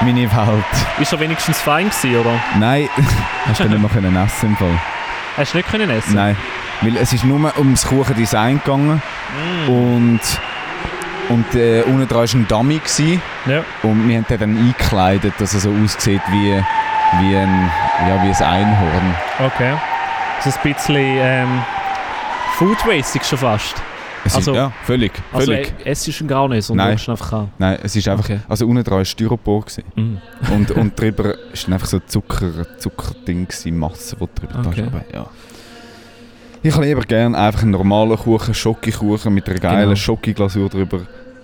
meine 0.00 0.22
Welt. 0.22 0.64
Ist 1.00 1.12
er 1.12 1.20
wenigstens 1.20 1.60
fein 1.60 1.90
gewesen, 1.90 2.16
oder? 2.20 2.40
Nein, 2.58 2.88
hast 3.46 3.60
du 3.60 3.68
nicht 3.68 3.78
mehr 3.80 3.90
können 3.90 4.16
essen 4.16 4.48
im 4.50 4.56
Fall. 4.56 4.80
Hast 5.36 5.52
du 5.52 5.58
nicht 5.58 5.68
können 5.70 5.90
essen? 5.90 6.14
Nein, 6.14 6.36
weil 6.82 6.96
es 6.96 7.12
ist 7.12 7.24
nur 7.24 7.56
ums 7.58 7.86
Kuchendesign 7.86 8.60
gegangen 8.64 9.02
Mm. 9.66 9.70
und 9.70 10.20
und 11.28 11.54
äh, 11.56 11.82
unten 11.82 12.06
dran 12.06 12.20
war 12.20 12.34
ein 12.34 12.46
Dummy 12.46 12.78
gewesen, 12.78 13.20
Ja. 13.46 13.62
und 13.82 14.08
wir 14.08 14.16
haben 14.16 14.26
den 14.28 14.38
dann 14.38 14.56
eingekleidet, 14.56 15.34
dass 15.38 15.54
er 15.54 15.60
so 15.60 15.74
aussieht 15.82 16.20
wie, 16.30 16.52
wie, 17.18 17.36
ein, 17.36 17.70
ja, 18.08 18.22
wie 18.22 18.28
ein 18.28 18.42
Einhorn. 18.48 19.14
Okay. 19.44 19.72
So 20.44 20.50
ein 20.50 20.72
bisschen 20.72 20.96
ähm, 20.96 21.62
Food 22.56 22.78
Wasting 22.86 23.22
schon 23.24 23.38
fast. 23.38 23.74
Es 24.26 24.34
Also- 24.36 24.50
ist, 24.52 24.56
ja, 24.56 24.72
völlig, 24.84 25.12
Also 25.32 25.52
völlig. 25.52 25.68
äh, 25.84 25.90
es 25.90 26.06
ist 26.08 26.20
ein 26.20 26.28
gar 26.28 26.48
nicht, 26.48 26.64
sondern 26.64 26.88
Nein. 26.88 26.98
du 27.04 27.10
einfach 27.10 27.32
an. 27.32 27.48
Nein, 27.58 27.78
es 27.82 27.96
ist 27.96 28.08
einfach, 28.08 28.24
Okay. 28.24 28.40
also 28.48 28.66
unten 28.66 28.82
dran 28.84 28.98
war 28.98 29.04
Styropor 29.04 29.62
gewesen. 29.62 29.84
Mhm. 29.94 30.18
und, 30.54 30.70
und 30.72 31.00
drüber 31.00 31.34
ist 31.52 31.68
einfach 31.68 31.86
so 31.86 31.98
Zucker, 32.00 32.78
Zuckerding 32.78 33.46
gewesen, 33.46 33.78
Masse, 33.78 34.16
die 34.16 34.40
drüber 34.40 34.62
da 34.62 34.68
Okay. 34.70 34.80
ist. 34.82 34.86
Aber, 34.88 35.04
ja. 35.12 35.26
Ich 36.62 36.76
lieber 36.76 37.02
gerne 37.02 37.38
einfach 37.38 37.62
einen 37.62 37.70
normalen 37.72 38.16
Kuchen, 38.16 38.52
Schokokuchen 38.52 39.32
mit 39.32 39.48
einer 39.48 39.58
geilen 39.60 39.82
Genau. 39.84 39.94
Schokoglasur 39.94 40.68
drüber, 40.68 41.00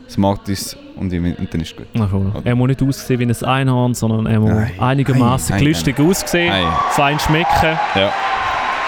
Smarties 0.08 0.76
und, 0.96 1.12
ich- 1.12 1.38
und 1.38 1.54
dann 1.54 1.60
ist 1.60 1.76
gut. 1.76 1.86
Na 1.94 2.08
cool. 2.12 2.32
Er 2.44 2.54
muss 2.56 2.68
nicht 2.68 2.82
aussehen 2.82 3.20
wie 3.20 3.26
ein 3.26 3.44
Einhorn, 3.44 3.94
sondern 3.94 4.26
er 4.26 4.40
muss 4.40 4.50
Nein. 4.50 4.72
einigermaßen 4.80 5.60
lustig 5.64 5.98
aussehen, 6.00 6.48
Nein. 6.50 6.66
fein 6.90 7.18
schmecken. 7.20 7.78
Ja. 7.94 8.10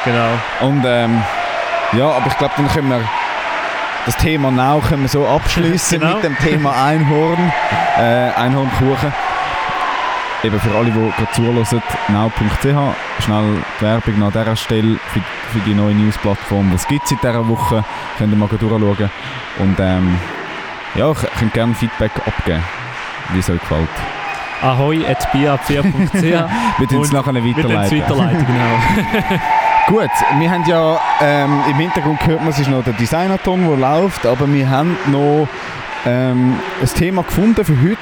Genau. 0.04 0.28
Und 0.68 0.82
ähm, 0.84 1.22
ja, 1.96 2.10
aber 2.10 2.26
ich 2.26 2.36
glaube, 2.36 2.54
dann 2.56 2.68
können 2.68 2.88
wir 2.90 3.00
das 4.06 4.16
Thema 4.18 4.50
Now 4.50 4.80
können 4.80 5.02
wir 5.02 5.08
so 5.08 5.26
abschließen 5.26 6.00
Genau. 6.00 6.14
mit 6.16 6.24
dem 6.24 6.38
Thema 6.38 6.72
Einhorn, 6.84 7.52
äh, 7.98 8.30
Einhornkuchen. 8.36 9.12
Eben 10.42 10.60
für 10.60 10.76
alle, 10.76 10.90
die 10.90 11.00
gerade 11.16 11.32
zuhören, 11.32 11.82
now.ch, 12.08 13.22
schnell 13.24 13.56
die 13.80 13.84
Werbung 13.84 14.22
an 14.22 14.30
dieser 14.30 14.56
Stelle 14.56 14.98
für, 15.12 15.20
für 15.52 15.58
die 15.60 15.72
neue 15.72 15.94
News-Plattform. 15.94 16.70
Was 16.74 16.86
gibt 16.86 17.04
es 17.06 17.12
in 17.12 17.18
dieser 17.22 17.48
Woche? 17.48 17.82
Könnt 18.18 18.30
ihr 18.32 18.36
mal 18.36 18.46
durchschauen. 18.48 19.10
Und 19.58 19.80
ähm, 19.80 20.18
ja, 20.96 21.10
ich 21.12 21.38
könnt 21.38 21.54
gerne 21.54 21.74
Feedback 21.74 22.12
abgeben, 22.26 22.62
wie 23.32 23.38
es 23.38 23.48
euch 23.48 23.58
gefällt. 23.58 23.88
Ahoi 24.62 25.06
at 25.06 25.26
biab4.ch. 25.32 26.22
Wir 26.78 26.88
tun 26.88 27.02
es 27.02 27.12
nachher 27.12 27.34
weiterleiten. 27.34 28.00
weiterleiten, 28.00 28.46
genau. 28.46 29.38
Gut, 29.86 30.10
wir 30.38 30.50
haben 30.50 30.64
ja 30.66 30.98
ähm, 31.20 31.62
im 31.68 31.76
Hintergrund 31.76 32.18
gehört, 32.20 32.40
man, 32.40 32.48
es 32.48 32.58
ist 32.58 32.70
noch 32.70 32.82
der 32.82 32.94
Designathon, 32.94 33.68
der 33.68 33.76
läuft, 33.76 34.24
aber 34.24 34.50
wir 34.50 34.70
haben 34.70 34.96
noch 35.08 35.46
ähm, 36.06 36.58
ein 36.80 36.88
Thema 36.88 37.22
gefunden 37.22 37.62
für 37.62 37.76
heute, 37.82 37.98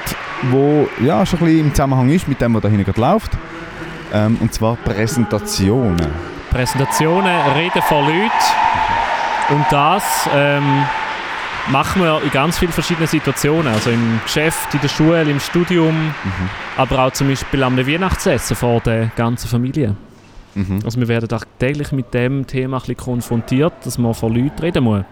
wo 0.53 0.89
ja 1.05 1.27
schon 1.27 1.41
ein 1.41 1.45
bisschen 1.45 1.67
im 1.67 1.75
Zusammenhang 1.75 2.09
ist 2.11 2.29
mit 2.29 2.41
dem, 2.41 2.55
was 2.55 2.63
da 2.63 2.69
hinten 2.69 2.85
gerade 2.85 3.01
läuft. 3.01 3.33
Ähm, 4.13 4.37
und 4.41 4.55
zwar 4.55 4.77
Präsentationen. 4.77 6.07
Präsentationen, 6.51 7.41
Reden 7.57 7.83
vor 7.83 8.03
Leuten. 8.03 8.31
Und 9.49 9.67
das 9.71 10.29
ähm, 10.33 10.85
machen 11.69 12.01
wir 12.01 12.23
in 12.23 12.31
ganz 12.31 12.59
vielen 12.59 12.73
verschiedenen 12.73 13.09
Situationen. 13.09 13.67
Also 13.75 13.91
im 13.91 14.21
Geschäft, 14.23 14.73
in 14.73 14.81
der 14.81 14.89
Schule, 14.89 15.23
im 15.23 15.41
Studium, 15.41 16.15
aber 16.77 17.07
auch 17.07 17.13
zum 17.13 17.29
Beispiel 17.29 17.65
am 17.65 17.77
Weihnachtsessen 17.77 18.55
vor 18.55 18.81
der 18.81 19.07
ganzen 19.17 19.49
Familie. 19.49 19.97
Mhm. 20.55 20.81
Also 20.85 21.01
wir 21.01 21.09
werden 21.09 21.31
auch 21.33 21.45
täglich 21.59 21.93
mit 21.93 22.13
dem 22.15 22.47
Thema 22.47 22.77
ein 22.77 22.81
bisschen 22.81 22.97
konfrontiert, 22.97 23.73
dass 23.85 23.99
man 23.99 24.15
vor 24.15 24.31
Leuten 24.31 24.59
reden 24.61 24.85
muss. 24.85 25.05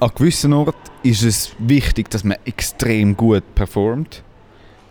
An 0.00 0.10
gewissen 0.14 0.52
Orten 0.52 0.78
ist 1.02 1.22
es 1.22 1.52
wichtig, 1.58 2.08
dass 2.10 2.24
man 2.24 2.38
extrem 2.44 3.16
gut 3.16 3.42
performt. 3.54 4.22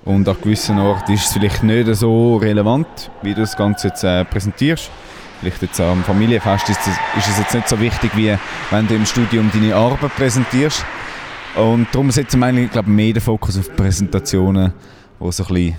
Und 0.06 0.28
an 0.28 0.38
gewissen 0.42 0.80
Orten 0.80 1.14
ist 1.14 1.26
es 1.26 1.34
vielleicht 1.34 1.64
nicht 1.64 1.94
so 1.96 2.38
relevant, 2.38 2.88
wie 3.22 3.34
du 3.34 3.42
das 3.42 3.56
Ganze 3.56 3.90
jetzt 3.90 4.04
äh, 4.04 4.24
präsentierst. 4.26 4.90
Vielleicht 5.40 5.62
jetzt 5.62 5.80
am 5.80 6.04
Familienfest 6.04 6.70
ist 6.70 6.80
es, 6.82 7.18
ist 7.18 7.30
es 7.30 7.40
jetzt 7.40 7.54
nicht 7.54 7.70
so 7.70 7.80
wichtig, 7.80 8.12
wie 8.16 8.36
wenn 8.72 8.88
du 8.88 8.96
im 8.96 9.06
Studium 9.06 9.50
deine 9.54 9.76
Arbeit 9.76 10.16
präsentierst. 10.16 10.86
Und 11.56 11.88
darum 11.92 12.12
setzen 12.12 12.40
wir 12.40 12.48
eigentlich, 12.48 12.72
glaube 12.72 12.90
ich, 12.90 12.96
mehr 12.96 13.14
den 13.14 13.22
Fokus 13.22 13.58
auf 13.58 13.76
Präsentationen, 13.76 14.74
die 15.20 15.32
so 15.32 15.44
ein 15.44 15.54
bisschen 15.54 15.78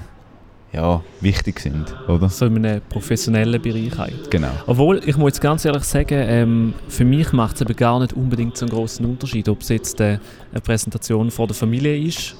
ja, 0.72 1.02
wichtig 1.20 1.58
sind, 1.60 1.94
oder? 2.08 2.28
So 2.28 2.46
in 2.46 2.64
einem 2.64 2.80
professionellen 2.88 3.60
Bereich 3.60 3.98
eigentlich. 3.98 4.30
Genau. 4.30 4.50
Obwohl, 4.66 5.00
ich 5.04 5.16
muss 5.16 5.30
jetzt 5.30 5.40
ganz 5.40 5.64
ehrlich 5.64 5.84
sagen, 5.84 6.18
ähm, 6.28 6.74
für 6.88 7.04
mich 7.04 7.32
macht 7.32 7.56
es 7.56 7.62
eben 7.62 7.74
gar 7.74 7.98
nicht 7.98 8.12
unbedingt 8.12 8.56
so 8.56 8.66
einen 8.66 8.74
großen 8.74 9.04
Unterschied, 9.04 9.48
ob 9.48 9.62
es 9.62 9.68
jetzt 9.68 10.00
äh, 10.00 10.18
eine 10.52 10.60
Präsentation 10.60 11.30
vor 11.30 11.48
der 11.48 11.56
Familie 11.56 11.96
ist 11.98 12.36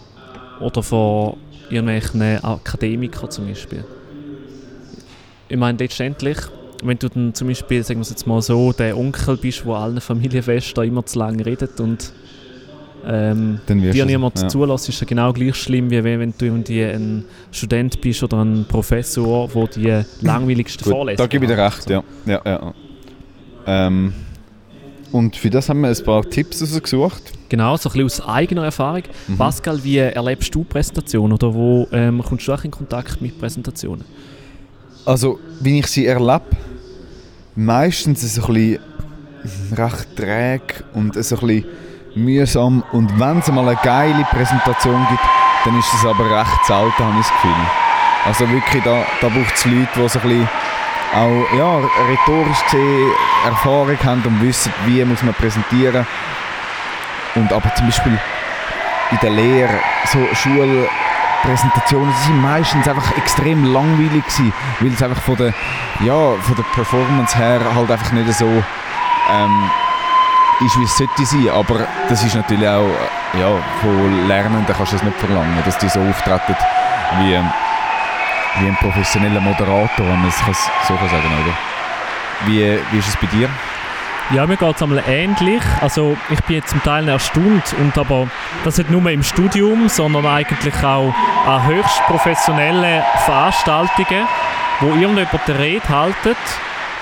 oder 0.60 0.82
vor 0.82 1.36
irgendwelchen 1.70 2.22
Akademikern 2.44 3.30
zum 3.30 3.48
Beispiel. 3.48 3.84
Ich 5.48 5.56
meine, 5.56 5.78
letztendlich, 5.78 6.38
wenn 6.84 6.98
du 6.98 7.08
dann 7.08 7.34
zum 7.34 7.48
Beispiel, 7.48 7.82
sagen 7.82 7.98
wir 7.98 8.02
es 8.02 8.10
jetzt 8.10 8.26
mal 8.26 8.40
so, 8.40 8.72
der 8.72 8.96
Onkel 8.96 9.36
bist, 9.36 9.64
der 9.64 9.72
allen 9.72 10.00
Familienfesten 10.00 10.84
immer 10.84 11.04
zu 11.04 11.18
lange 11.18 11.44
redet 11.44 11.80
und 11.80 12.12
ähm, 13.06 13.60
dir 13.68 14.04
niemand 14.04 14.40
ja. 14.40 14.48
zulässt, 14.48 14.88
ist 14.88 15.00
ja 15.00 15.06
genau 15.06 15.32
gleich 15.32 15.56
schlimm, 15.56 15.90
wie 15.90 16.02
wenn 16.02 16.34
du 16.36 16.44
irgendwie 16.44 16.84
ein 16.84 17.24
Student 17.50 18.00
bist 18.00 18.22
oder 18.22 18.44
ein 18.44 18.64
Professor, 18.68 19.48
der 19.48 20.04
die 20.20 20.26
langweiligsten 20.26 20.84
Gut, 20.84 20.92
Vorlesungen 20.92 21.16
da 21.18 21.26
gebe 21.26 21.44
ich 21.44 21.50
dir 21.50 21.58
recht, 21.58 21.90
ja. 21.90 22.02
ja, 22.26 22.40
ja. 22.44 22.74
Ähm, 23.66 24.12
und 25.12 25.36
für 25.36 25.50
das 25.50 25.68
haben 25.68 25.80
wir 25.80 25.88
ein 25.88 26.04
paar 26.04 26.22
Tipps 26.28 26.62
rausgesucht. 26.62 27.32
Genau, 27.48 27.76
so 27.76 27.88
ein 27.88 27.92
bisschen 27.92 28.04
aus 28.04 28.28
eigener 28.28 28.64
Erfahrung. 28.64 29.02
Mhm. 29.26 29.38
Pascal, 29.38 29.82
wie 29.82 29.98
erlebst 29.98 30.54
du 30.54 30.62
Präsentationen 30.62 31.32
oder 31.32 31.52
wo 31.52 31.88
ähm, 31.90 32.22
kommst 32.22 32.46
du 32.46 32.52
auch 32.52 32.62
in 32.62 32.70
Kontakt 32.70 33.20
mit 33.20 33.38
Präsentationen? 33.38 34.04
Also, 35.04 35.40
wie 35.60 35.80
ich 35.80 35.88
sie 35.88 36.06
erlebe, 36.06 36.44
meistens 37.56 38.34
so 38.34 38.42
ein 38.46 38.54
bisschen 38.54 38.78
recht 39.72 40.16
träge 40.16 40.84
und 40.94 41.14
so 41.24 41.36
ein 41.36 41.40
bisschen 41.40 41.64
mühsam. 42.14 42.82
Und 42.92 43.18
wenn 43.18 43.38
es 43.38 43.50
mal 43.50 43.68
eine 43.68 43.78
geile 43.82 44.24
Präsentation 44.30 45.06
gibt, 45.08 45.22
dann 45.64 45.78
ist 45.78 45.92
es 45.94 46.06
aber 46.06 46.24
recht 46.24 46.64
selten, 46.66 47.04
habe 47.04 47.20
ich 47.20 47.26
das 47.26 47.32
Gefühl. 47.34 47.66
Also 48.26 48.50
wirklich, 48.50 48.82
da, 48.84 49.04
da 49.20 49.28
braucht 49.28 49.54
es 49.54 49.64
Leute, 49.64 49.88
die 49.96 50.08
so 50.08 50.18
auch 51.12 51.56
ja, 51.56 51.78
rhetorisch 52.08 52.62
gesehen 52.64 53.10
Erfahrung 53.44 53.98
haben 54.04 54.22
und 54.24 54.42
wissen, 54.42 54.72
wie 54.86 55.04
muss 55.04 55.22
man 55.22 55.34
präsentieren. 55.34 56.06
Und 57.34 57.52
aber 57.52 57.74
zum 57.74 57.86
Beispiel 57.86 58.18
in 59.10 59.18
der 59.20 59.30
Lehre, 59.30 59.80
so 60.06 60.18
Schul, 60.34 60.88
Präsentationen 61.42 62.12
die 62.12 62.26
sind 62.26 62.42
meistens 62.42 62.86
einfach 62.86 63.16
extrem 63.16 63.64
langweilig 63.72 64.24
gewesen, 64.24 64.52
weil 64.80 64.92
es 64.92 65.02
einfach 65.02 65.22
von 65.22 65.36
der, 65.36 65.54
ja, 66.00 66.32
von 66.42 66.54
der 66.54 66.64
Performance 66.74 67.36
her 67.36 67.60
halt 67.74 67.90
einfach 67.90 68.12
nicht 68.12 68.32
so 68.34 68.46
ähm, 68.46 69.70
ist, 70.60 70.78
wie 70.78 70.84
es 70.84 70.96
sollte 70.96 71.24
sein. 71.24 71.48
Aber 71.50 71.86
das 72.08 72.22
ist 72.24 72.34
natürlich 72.34 72.68
auch, 72.68 72.90
ja, 73.38 73.50
von 73.80 74.28
Lernenden 74.28 74.74
kannst 74.74 74.92
du 74.92 74.96
das 74.96 75.04
nicht 75.04 75.18
verlangen, 75.18 75.56
dass 75.64 75.78
die 75.78 75.88
so 75.88 76.00
auftreten 76.00 76.56
wie, 77.18 77.38
wie 78.60 78.68
ein 78.68 78.76
professioneller 78.76 79.40
Moderator, 79.40 80.06
wenn 80.06 80.20
man 80.20 80.28
es 80.28 80.38
so 80.86 80.94
kann 80.94 81.08
sagen 81.08 81.30
oder? 81.44 81.54
Wie, 82.46 82.78
wie 82.90 82.98
ist 82.98 83.08
es 83.08 83.16
bei 83.16 83.26
dir? 83.26 83.48
Ja, 84.32 84.46
mir 84.46 84.56
geht 84.56 84.76
es 84.76 84.82
einmal 84.82 85.02
ähnlich. 85.08 85.62
Also 85.80 86.16
ich 86.30 86.40
bin 86.44 86.56
jetzt 86.56 86.70
zum 86.70 86.82
Teil 86.84 87.08
erstaunt, 87.08 87.74
und 87.78 87.98
aber 87.98 88.28
das 88.62 88.78
nicht 88.78 88.88
nur 88.88 89.04
im 89.10 89.24
Studium, 89.24 89.88
sondern 89.88 90.24
eigentlich 90.24 90.84
auch 90.84 91.12
an 91.48 91.66
höchst 91.66 92.00
professionellen 92.06 93.02
Veranstaltungen, 93.24 94.28
wo 94.78 94.86
irgendjemand 94.86 95.40
die 95.48 95.52
Rede 95.52 95.88
haltet, 95.88 96.38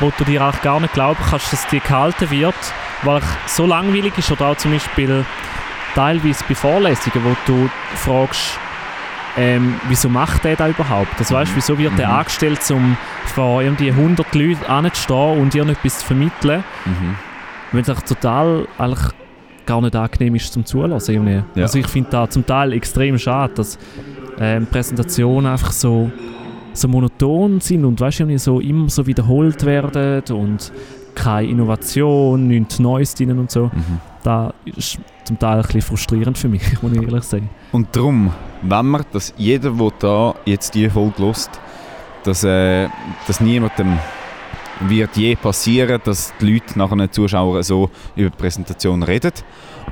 wo 0.01 0.11
du 0.17 0.25
dir 0.25 0.43
auch 0.43 0.59
gar 0.63 0.81
nicht 0.81 0.95
glauben 0.95 1.23
kannst, 1.29 1.53
dass 1.53 1.67
die 1.67 1.81
gehalten 1.81 2.31
wird, 2.31 2.55
weil 3.03 3.23
es 3.47 3.57
so 3.57 3.67
langweilig 3.67 4.17
ist 4.17 4.31
oder 4.31 4.49
auch 4.49 4.57
zum 4.57 4.73
Beispiel 4.73 5.25
teilweise 5.95 6.45
bei 6.49 6.55
Vorlesungen, 6.55 7.25
wo 7.25 7.37
du 7.47 7.71
fragst, 7.97 8.59
ähm, 9.37 9.75
wieso 9.89 10.09
macht 10.09 10.45
der 10.45 10.57
da 10.57 10.69
überhaupt? 10.69 11.09
Das 11.19 11.31
weißt, 11.31 11.53
wieso 11.55 11.79
wird 11.79 11.97
der 11.99 12.09
mhm. 12.09 12.15
angestellt, 12.15 12.59
um 12.71 12.97
vor 13.27 13.63
irgendwie 13.63 13.91
100 13.91 14.35
Leuten 14.35 14.65
anzustehen 14.67 15.41
und 15.41 15.55
irgendetwas 15.55 16.01
zu 16.01 16.07
vermitteln, 16.07 16.65
mhm. 16.85 17.15
wenn 17.73 17.83
es 17.83 18.05
total 18.05 18.67
eigentlich 18.79 19.13
gar 19.65 19.81
nicht 19.81 19.95
angenehm 19.95 20.35
ist 20.35 20.53
zum 20.53 20.65
Zulassen. 20.65 21.29
Ja. 21.29 21.45
Also 21.63 21.79
ich 21.79 21.87
finde 21.87 22.11
da 22.11 22.29
zum 22.29 22.45
Teil 22.47 22.73
extrem 22.73 23.19
schade, 23.19 23.55
dass 23.55 23.79
ähm, 24.41 24.67
Präsentationen 24.67 25.51
einfach 25.51 25.73
so, 25.73 26.11
so 26.73 26.89
monoton 26.89 27.61
sind 27.61 27.85
und 27.85 28.01
weißt, 28.01 28.25
so 28.37 28.61
immer 28.61 28.89
so 28.89 29.07
wiederholt 29.07 29.65
werden 29.65 30.23
und 30.35 30.73
keine 31.19 31.49
Innovation, 31.49 32.47
nichts 32.47 32.79
Neues 32.79 33.15
drin 33.15 33.39
und 33.39 33.51
so. 33.51 33.67
Mhm. 33.67 34.01
Das 34.23 34.53
ist 34.65 34.99
zum 35.25 35.39
Teil 35.39 35.59
ein 35.59 35.63
bisschen 35.63 35.83
frustrierend 35.83 36.39
für 36.39 36.49
mich, 36.49 36.63
muss 36.83 36.93
ich 36.93 37.03
ehrlich 37.03 37.25
sagen. 37.25 37.51
Und 37.73 37.95
darum, 37.95 38.33
wenn 38.63 38.87
man, 38.87 39.05
dass 39.13 39.35
jeder, 39.37 39.71
der 39.71 39.93
da 39.99 40.35
jetzt 40.45 40.75
diese 40.75 40.91
Folge 40.91 41.23
hört, 41.23 41.51
dass, 42.25 42.45
äh, 42.45 42.89
dass 43.27 43.41
niemandem 43.41 43.99
wird 44.81 45.17
je 45.17 45.35
passieren, 45.35 46.01
dass 46.05 46.33
die 46.41 46.53
Leute 46.53 46.79
nachher 46.79 46.97
den 46.97 47.11
Zuschauern 47.11 47.63
so 47.63 47.91
über 48.15 48.31
die 48.31 48.37
Präsentation 48.37 49.03
reden. 49.03 49.33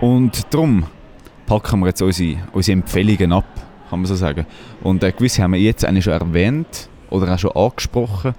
Und 0.01 0.53
darum 0.53 0.85
packen 1.47 1.81
wir 1.81 1.89
jetzt 1.89 2.03
unsere, 2.03 2.37
unsere 2.53 2.79
Empfehlungen 2.79 3.33
ab, 3.33 3.47
kann 3.91 4.01
man 4.01 4.07
so 4.07 4.15
sagen. 4.15 4.47
Und 4.83 5.03
äh, 5.03 5.13
gewisse 5.13 5.43
haben 5.43 5.53
wir 5.53 5.61
jetzt 5.61 5.85
eigentlich 5.85 6.05
schon 6.05 6.13
erwähnt 6.13 6.89
oder 7.11 7.35
auch 7.35 7.39
schon 7.39 7.53
angesprochen. 7.53 8.35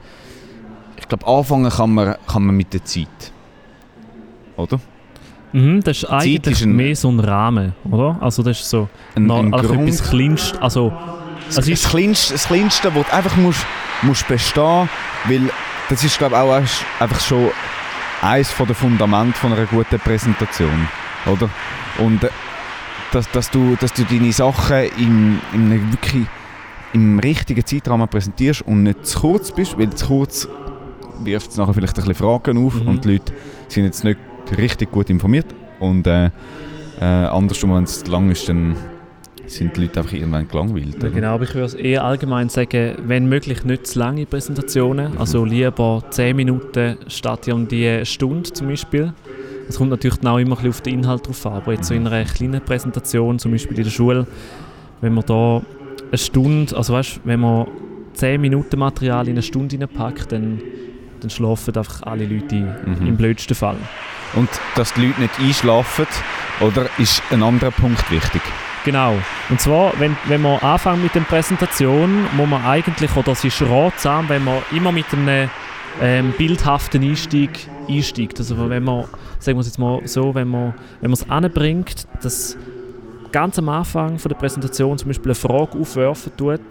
Ich 1.08 1.10
glaube, 1.10 1.26
anfangen 1.26 1.70
kann 1.70 1.94
man, 1.94 2.16
kann 2.28 2.46
man 2.46 2.56
mit 2.58 2.74
der 2.74 2.84
Zeit. 2.84 3.32
Oder? 4.58 4.78
Mhm, 5.54 5.82
das 5.82 6.00
ist 6.00 6.06
eigentlich 6.06 6.56
ist 6.56 6.64
ein, 6.64 6.76
mehr 6.76 6.96
so 6.98 7.10
ein 7.10 7.22
Rahmen, 7.22 7.74
oder? 7.90 8.18
Also 8.20 8.44
das 8.44 8.60
ist 8.60 8.70
so 8.70 8.90
ein, 9.16 9.32
ein 9.32 9.54
also 9.54 9.74
etwas 9.74 10.04
Kleinst, 10.10 10.62
also, 10.62 10.92
also 11.46 11.62
das, 11.62 11.82
das, 11.82 11.90
Kleinste, 11.90 12.34
das 12.34 12.48
Kleinste, 12.48 12.94
wo 12.94 13.04
du 13.04 13.14
einfach 13.14 13.38
musst, 13.38 13.66
musst 14.02 14.28
bestehen 14.28 14.90
weil 15.28 15.50
das 15.88 16.04
ist 16.04 16.18
glaube 16.18 16.36
ich 16.36 16.42
auch 16.42 17.02
einfach 17.02 17.22
schon 17.22 17.52
eines 18.22 18.54
der 18.54 18.76
Fundamente 18.76 19.40
von 19.40 19.54
einer 19.54 19.66
guten 19.66 20.00
Präsentation, 20.00 20.90
oder? 21.26 21.50
Und 22.00 22.22
äh, 22.26 22.30
dass, 23.14 23.32
dass, 23.32 23.50
du, 23.50 23.78
dass 23.80 23.94
du 23.94 24.04
deine 24.04 24.34
Sachen 24.34 24.84
in, 24.98 25.40
in 25.54 25.92
wirklich 25.94 26.26
im 26.92 27.20
richtigen 27.20 27.66
Zeitrahmen 27.66 28.10
präsentierst 28.10 28.64
und 28.64 28.84
nicht 28.84 29.06
zu 29.06 29.20
kurz 29.20 29.54
bist, 29.54 29.78
weil 29.78 29.92
zu 29.92 30.08
kurz 30.08 30.48
wirft 31.24 31.52
es 31.52 31.58
nachher 31.58 31.74
vielleicht 31.74 31.98
ein 31.98 32.06
bisschen 32.06 32.16
Fragen 32.16 32.66
auf 32.66 32.76
mhm. 32.76 32.88
und 32.88 33.06
die 33.06 33.14
Leute 33.14 33.34
sind 33.68 33.86
jetzt 33.86 34.04
nicht 34.04 34.20
richtig 34.58 34.92
gut 34.92 35.10
informiert. 35.10 35.48
Und 35.80 36.08
äh, 36.08 36.30
äh, 37.00 37.04
andersrum, 37.04 37.74
wenn 37.76 37.84
es 37.84 38.08
lang 38.08 38.32
ist, 38.32 38.50
dann 38.50 38.76
sind 39.46 39.78
die 39.78 39.82
Leute 39.82 40.00
einfach 40.00 40.14
irgendwann 40.14 40.48
gelangweilt. 40.48 41.02
Ja, 41.02 41.10
genau, 41.10 41.36
aber 41.36 41.46
ich 41.46 41.56
würde 41.56 41.80
eher 41.80 42.04
allgemein 42.04 42.50
sagen, 42.50 42.96
wenn 43.06 43.30
möglich 43.30 43.64
nicht 43.64 43.88
zu 43.88 44.00
lange 44.00 44.26
Präsentationen, 44.26 45.14
mhm. 45.14 45.18
also 45.18 45.46
lieber 45.46 46.04
10 46.10 46.36
Minuten 46.36 46.98
statt 47.08 47.48
um 47.48 47.68
die 47.68 48.06
Stunde 48.06 48.52
zum 48.52 48.68
Beispiel. 48.68 49.14
Es 49.70 49.78
kommt 49.78 49.90
natürlich 49.90 50.26
auch 50.26 50.38
immer 50.38 50.58
ein 50.60 50.70
auf 50.70 50.82
den 50.82 50.96
Inhalt 50.96 51.28
drauf 51.28 51.46
an, 51.46 51.54
aber 51.54 51.74
jetzt 51.74 51.88
so 51.88 51.94
in 51.94 52.08
einer 52.08 52.24
kleinen 52.26 52.62
Präsentation, 52.62 53.38
zum 53.38 53.52
Beispiel 53.52 53.78
in 53.78 53.84
der 53.84 53.92
Schule, 53.92 54.28
wenn 55.02 55.14
man 55.14 55.26
da 55.26 55.62
eine 56.08 56.18
Stunde, 56.18 56.76
also 56.76 56.94
weißt, 56.94 57.22
wenn 57.26 57.42
man 57.42 57.68
10 58.14 58.40
Minuten 58.40 58.80
Material 58.80 59.28
in 59.28 59.34
eine 59.34 59.42
Stunde 59.42 59.88
packt, 59.88 60.32
dann 60.32 60.62
dann 61.22 61.30
schlafen 61.30 61.76
einfach 61.76 62.04
alle 62.04 62.26
Leute 62.26 62.56
mhm. 62.56 63.08
im 63.08 63.18
blödsten 63.18 63.56
Fall. 63.56 63.78
Und 64.36 64.50
dass 64.76 64.94
die 64.94 65.08
Leute 65.08 65.22
nicht 65.22 65.40
einschlafen, 65.40 66.08
oder 66.60 66.90
ist 66.98 67.22
ein 67.32 67.44
anderer 67.44 67.72
Punkt 67.72 68.10
wichtig? 68.12 68.42
Genau. 68.84 69.16
Und 69.50 69.60
zwar, 69.60 69.94
wenn, 70.00 70.16
wenn 70.28 70.42
wir 70.42 70.64
anfangen 70.64 71.04
mit 71.04 71.14
der 71.14 71.22
Präsentation, 71.22 72.24
muss 72.36 72.48
man 72.48 72.64
eigentlich, 72.64 73.16
oder 73.16 73.34
es 73.34 73.44
ist 73.44 73.62
ratsam, 73.62 74.30
wenn 74.30 74.44
man 74.44 74.60
immer 74.72 74.92
mit 74.92 75.06
einem 75.14 75.50
ähm, 76.02 76.34
bildhaften 76.38 77.04
Einstieg 77.04 77.68
einsteigt. 77.90 78.40
Also 78.40 78.70
wenn 78.70 78.84
man, 78.84 79.06
sagen 79.40 79.58
wir 79.58 79.62
es 79.62 79.68
jetzt 79.68 79.80
mal 79.80 80.02
so, 80.06 80.34
wenn 80.34 80.48
man, 80.48 80.74
wenn 81.02 81.12
man 81.12 81.20
es 81.20 81.30
anbringt, 81.30 82.08
dass 82.22 82.58
ganz 83.32 83.60
am 83.60 83.70
Anfang 83.70 84.18
von 84.20 84.30
der 84.30 84.38
Präsentation 84.38 84.98
zum 84.98 85.10
Beispiel 85.10 85.32
eine 85.32 85.36
Frage 85.36 85.78
aufwerfen 85.78 86.32
tut 86.38 86.62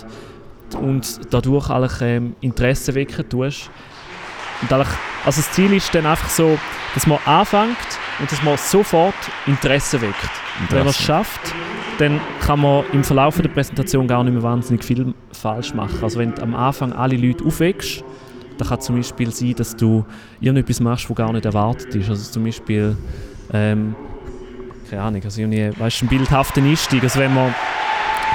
und 0.80 1.20
dadurch 1.30 1.70
eigentlich 1.70 2.00
ähm, 2.00 2.36
Interesse 2.40 2.94
wecken 2.94 3.28
tust, 3.28 3.70
und 4.62 4.72
also 4.72 4.86
das 5.24 5.50
Ziel 5.52 5.72
ist 5.72 5.94
dann 5.94 6.06
einfach 6.06 6.30
so, 6.30 6.58
dass 6.94 7.06
man 7.06 7.18
anfängt 7.24 7.76
und 8.18 8.30
dass 8.30 8.42
man 8.42 8.56
sofort 8.56 9.14
Interesse 9.46 10.00
weckt. 10.00 10.14
Interesse. 10.14 10.70
Wenn 10.70 10.78
man 10.78 10.88
es 10.88 11.02
schafft, 11.02 11.54
dann 11.98 12.20
kann 12.40 12.60
man 12.60 12.84
im 12.92 13.04
Verlauf 13.04 13.40
der 13.40 13.48
Präsentation 13.48 14.06
gar 14.06 14.24
nicht 14.24 14.32
mehr 14.32 14.42
wahnsinnig 14.42 14.84
viel 14.84 15.14
falsch 15.32 15.74
machen. 15.74 15.98
Also 16.02 16.18
wenn 16.18 16.34
du 16.34 16.42
am 16.42 16.54
Anfang 16.54 16.92
alle 16.92 17.16
Leute 17.16 17.44
aufweckst, 17.44 18.04
dann 18.58 18.68
kann 18.68 18.80
zum 18.80 18.96
Beispiel 18.96 19.30
sein, 19.30 19.54
dass 19.54 19.76
du 19.76 20.04
irgendetwas 20.40 20.80
machst, 20.80 21.08
was 21.10 21.16
gar 21.16 21.32
nicht 21.32 21.44
erwartet 21.44 21.94
ist. 21.94 22.08
Also 22.08 22.30
zum 22.32 22.44
Beispiel, 22.44 22.96
ähm, 23.52 23.94
keine 24.88 25.02
Ahnung, 25.02 25.22
also 25.24 25.40
irgendwie, 25.40 25.70
weißt, 25.78 26.02
einen 26.02 26.08
bildhaften 26.08 26.64
Einstieg. 26.64 27.02
Also 27.02 27.20
wenn 27.20 27.34
man 27.34 27.54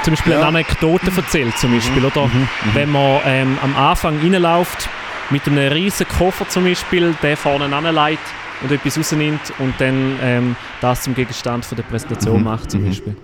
zum 0.04 0.12
Beispiel 0.12 0.32
ja. 0.32 0.38
eine 0.38 0.48
Anekdote 0.48 1.10
erzählt, 1.16 1.56
zum 1.58 1.74
Beispiel, 1.74 2.00
mhm. 2.00 2.06
oder 2.06 2.26
mhm. 2.26 2.40
Mhm. 2.40 2.48
wenn 2.74 2.92
man 2.92 3.20
ähm, 3.24 3.58
am 3.62 3.76
Anfang 3.76 4.18
reinläuft 4.20 4.88
mit 5.32 5.46
einem 5.48 5.72
riesen 5.72 6.06
Koffer 6.06 6.48
zum 6.48 6.64
Beispiel, 6.64 7.14
der 7.22 7.36
vorne 7.36 7.74
anlegt 7.74 8.22
und 8.62 8.70
etwas 8.70 8.98
rausnimmt 8.98 9.52
und 9.58 9.74
dann 9.78 10.18
ähm, 10.22 10.56
das 10.80 11.02
zum 11.02 11.14
Gegenstand 11.14 11.64
von 11.64 11.76
der 11.76 11.82
Präsentation 11.84 12.38
mhm. 12.38 12.44
macht 12.44 12.70
zum 12.70 12.82
mhm. 12.82 12.88
Beispiel. 12.88 13.16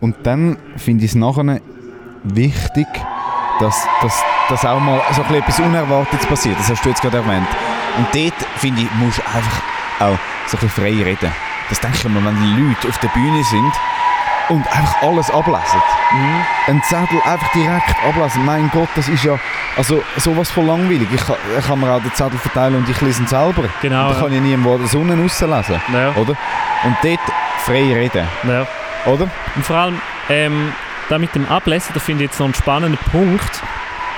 Und 0.00 0.16
dann 0.22 0.56
finde 0.76 1.04
ich 1.04 1.10
es 1.10 1.14
nachher 1.14 1.60
wichtig, 2.24 2.86
dass, 3.60 3.86
dass, 4.00 4.22
dass 4.48 4.64
auch 4.64 4.80
mal 4.80 5.00
so 5.12 5.22
etwas 5.22 5.60
Unerwartetes 5.60 6.26
passiert. 6.26 6.58
Das 6.58 6.70
hast 6.70 6.84
du 6.84 6.88
jetzt 6.88 7.02
gerade 7.02 7.18
erwähnt. 7.18 7.48
Und 7.98 8.06
dort, 8.14 8.34
finde 8.56 8.82
ich, 8.82 8.90
musst 8.94 9.18
du 9.18 9.22
einfach 9.26 9.62
auch 10.00 10.18
so 10.46 10.56
ein 10.56 10.60
bisschen 10.60 10.70
frei 10.70 11.04
reden. 11.04 11.30
Das 11.68 11.80
denke 11.80 11.98
ich 11.98 12.04
mir, 12.04 12.24
wenn 12.24 12.36
die 12.36 12.62
Leute 12.62 12.88
auf 12.88 12.98
der 12.98 13.08
Bühne 13.08 13.44
sind 13.44 13.72
und 14.50 14.66
einfach 14.66 15.02
alles 15.02 15.30
ablesen. 15.30 15.80
Mhm. 16.12 16.44
Ein 16.66 16.82
Zettel 16.82 17.20
einfach 17.24 17.50
direkt 17.52 17.94
ablesen. 18.06 18.44
Mein 18.44 18.70
Gott, 18.72 18.88
das 18.96 19.08
ist 19.08 19.24
ja 19.24 19.38
also 19.76 20.02
sowas 20.16 20.50
von 20.50 20.66
langweilig. 20.66 21.08
Ich 21.14 21.24
kann, 21.24 21.36
ich 21.58 21.66
kann 21.66 21.80
mir 21.80 21.90
auch 21.90 22.02
den 22.02 22.12
Zettel 22.12 22.38
verteilen 22.38 22.76
und 22.76 22.88
ich 22.88 23.00
lese 23.00 23.22
ihn 23.22 23.28
selber. 23.28 23.64
Genau. 23.80 24.08
Und 24.08 24.14
dann 24.14 24.20
kann 24.20 24.32
ich 24.32 24.40
niemanden 24.40 24.82
die 24.82 24.88
Sonne 24.88 25.16
rauslesen. 25.20 25.80
Ja. 25.92 26.10
Oder? 26.16 26.36
Und 26.84 26.96
dort 27.02 27.20
frei 27.64 27.94
reden. 27.94 28.26
Ja. 28.46 28.66
Oder? 29.06 29.28
Und 29.54 29.64
vor 29.64 29.76
allem, 29.76 30.00
ähm, 30.28 30.72
da 31.08 31.18
mit 31.18 31.34
dem 31.34 31.48
Ablesen, 31.48 31.92
da 31.94 32.00
finde 32.00 32.24
ich 32.24 32.30
jetzt 32.30 32.40
noch 32.40 32.46
einen 32.46 32.54
spannenden 32.54 32.98
Punkt. 33.10 33.62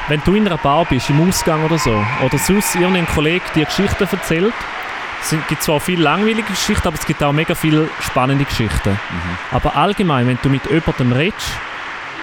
Wenn 0.09 0.21
du 0.25 0.35
in 0.35 0.47
einer 0.47 0.57
Bar 0.57 0.85
bist, 0.87 1.11
im 1.11 1.29
Ausgang 1.29 1.65
oder 1.65 1.79
so, 1.79 2.05
oder 2.25 2.39
sonst 2.39 2.75
irgendein 2.75 3.07
Kollege 3.07 3.45
dir 3.55 3.67
Geschichten 3.67 4.09
erzählt, 4.11 4.55
es 5.23 5.37
gibt 5.49 5.63
zwar 5.63 5.81
viele 5.81 6.03
langweilige 6.03 6.49
Geschichten, 6.49 6.87
aber 6.87 6.97
es 6.97 7.07
gibt 7.07 7.23
auch 7.23 7.33
mega 7.33 7.55
viele 7.55 7.89
spannende 8.01 8.45
Geschichten. 8.45 8.91
Mhm. 8.91 9.39
Aber 9.53 9.77
allgemein, 9.77 10.27
wenn 10.27 10.39
du 10.43 10.49
mit 10.49 10.63
jemandem 10.67 11.13
redest, 11.13 11.49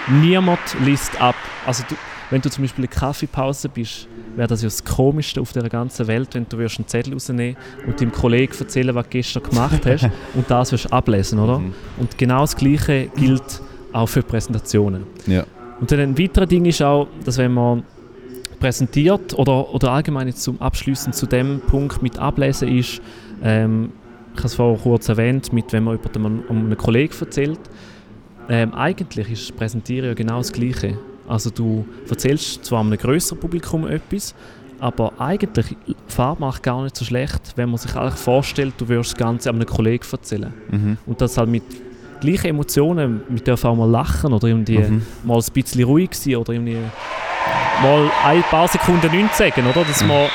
niemand 0.08 0.60
liest 0.84 1.20
ab. 1.20 1.34
Also 1.66 1.84
du, 1.88 1.94
wenn 2.30 2.40
du 2.40 2.50
zum 2.50 2.64
Beispiel 2.64 2.84
in 2.84 2.90
Kaffeepause 2.90 3.68
bist, 3.68 4.06
wäre 4.36 4.48
das 4.48 4.62
ja 4.62 4.66
das 4.66 4.84
Komischste 4.84 5.40
auf 5.40 5.52
der 5.52 5.68
ganzen 5.68 6.06
Welt, 6.06 6.34
wenn 6.34 6.46
du 6.48 6.58
einen 6.58 6.68
Zettel 6.86 7.14
rausnehmen 7.14 7.56
und 7.86 8.00
deinem 8.00 8.12
Kollegen 8.12 8.52
erzählen, 8.58 8.94
was 8.94 9.04
du 9.04 9.10
gestern 9.10 9.42
gemacht 9.42 9.84
hast 9.84 10.04
und 10.34 10.50
das 10.50 10.72
wirst 10.72 10.92
ablesen, 10.92 11.38
oder? 11.38 11.58
Mhm. 11.58 11.74
Und 11.98 12.16
genau 12.18 12.42
das 12.42 12.54
Gleiche 12.54 13.08
gilt 13.16 13.60
auch 13.92 14.06
für 14.06 14.22
Präsentationen. 14.22 15.04
Ja. 15.26 15.44
Und 15.80 15.90
dann 15.90 16.00
ein 16.00 16.18
weiteres 16.18 16.48
Ding 16.48 16.66
ist 16.66 16.82
auch, 16.82 17.08
dass 17.24 17.38
wenn 17.38 17.52
man 17.52 17.82
präsentiert 18.60 19.36
oder, 19.38 19.74
oder 19.74 19.92
allgemein 19.92 20.28
jetzt 20.28 20.42
zum 20.42 20.60
Abschließen 20.60 21.12
zu 21.12 21.26
dem 21.26 21.60
Punkt 21.60 22.02
mit 22.02 22.18
Ablesen 22.18 22.68
ist, 22.68 23.00
ähm, 23.42 23.90
ich 24.32 24.38
habe 24.38 24.46
es 24.46 24.54
vorher 24.54 24.78
kurz 24.78 25.08
erwähnt, 25.08 25.52
mit, 25.52 25.72
wenn 25.72 25.82
man 25.84 25.94
über 25.96 26.10
einen, 26.14 26.44
um 26.48 26.58
einen 26.66 26.76
Kollegen 26.76 27.12
erzählt, 27.18 27.58
ähm, 28.48 28.72
eigentlich 28.74 29.30
ist 29.30 29.48
das 29.50 29.56
Präsentieren 29.56 30.06
ja 30.08 30.14
genau 30.14 30.38
das 30.38 30.52
Gleiche. 30.52 30.98
Also 31.26 31.50
du 31.50 31.84
erzählst 32.08 32.64
zwar 32.64 32.80
einem 32.80 32.96
größeren 32.96 33.38
Publikum 33.40 33.86
etwas, 33.86 34.34
aber 34.78 35.12
eigentlich 35.18 35.76
Farbe 36.06 36.40
macht 36.40 36.62
gar 36.62 36.82
nicht 36.82 36.96
so 36.96 37.04
schlecht, 37.04 37.52
wenn 37.56 37.68
man 37.70 37.78
sich 37.78 37.94
eigentlich 37.94 38.14
vorstellt, 38.14 38.74
du 38.78 38.88
würdest 38.88 39.12
das 39.12 39.18
Ganze 39.18 39.50
einem 39.50 39.66
Kollegen 39.66 40.04
erzählen. 40.10 40.52
Mhm. 40.70 40.96
Und 41.06 41.20
das 41.20 41.36
halt 41.36 41.48
mit 41.48 41.62
gleichen 42.20 42.46
Emotionen, 42.48 43.22
wir 43.28 43.40
dürfen 43.40 43.66
auch 43.68 43.76
mal 43.76 43.88
lachen 43.90 44.32
oder 44.32 44.48
irgendwie 44.48 44.78
Mhm. 44.78 45.02
mal 45.24 45.38
ein 45.38 45.52
bisschen 45.52 45.84
ruhig 45.84 46.10
sein 46.14 46.36
oder 46.36 46.52
irgendwie 46.52 46.78
mal 47.82 48.10
ein 48.24 48.42
paar 48.44 48.68
Sekunden 48.68 49.10
nichts 49.10 49.38
sagen, 49.38 49.66
oder? 49.66 49.84
Dass 49.84 50.04
man 50.04 50.28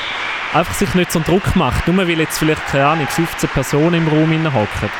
einfach 0.54 0.74
sich 0.74 0.94
nicht 0.94 1.12
so 1.12 1.18
einen 1.18 1.26
Druck 1.26 1.56
macht, 1.56 1.86
nur 1.88 1.96
weil 2.06 2.18
jetzt 2.20 2.38
vielleicht, 2.38 2.64
keine 2.66 2.86
Ahnung, 2.86 3.06
15 3.06 3.48
Personen 3.50 3.94
im 3.94 4.08
Raum 4.08 4.32
hocken. 4.54 4.90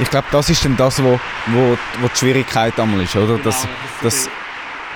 Ich 0.00 0.10
glaube, 0.10 0.26
das 0.32 0.50
ist 0.50 0.64
dann 0.64 0.76
das, 0.76 1.02
wo, 1.02 1.20
wo, 1.48 1.78
wo 2.00 2.08
die 2.08 2.16
Schwierigkeit 2.16 2.78
einmal 2.80 3.02
ist, 3.02 3.14
oder? 3.14 3.38
Dass, 3.38 3.68
dass, 4.02 4.28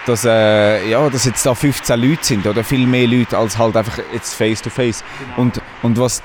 dass, 0.06 0.24
äh, 0.24 0.88
ja, 0.90 1.08
dass 1.08 1.24
jetzt 1.24 1.46
da 1.46 1.54
15 1.54 2.00
Leute 2.00 2.24
sind 2.24 2.46
oder 2.46 2.64
viel 2.64 2.86
mehr 2.86 3.06
Leute 3.06 3.38
als 3.38 3.56
halt 3.58 3.76
einfach 3.76 3.98
jetzt 4.12 4.34
face 4.34 4.60
to 4.60 4.70
face. 4.70 5.04
Und, 5.36 5.60
und 5.82 5.98
was 5.98 6.22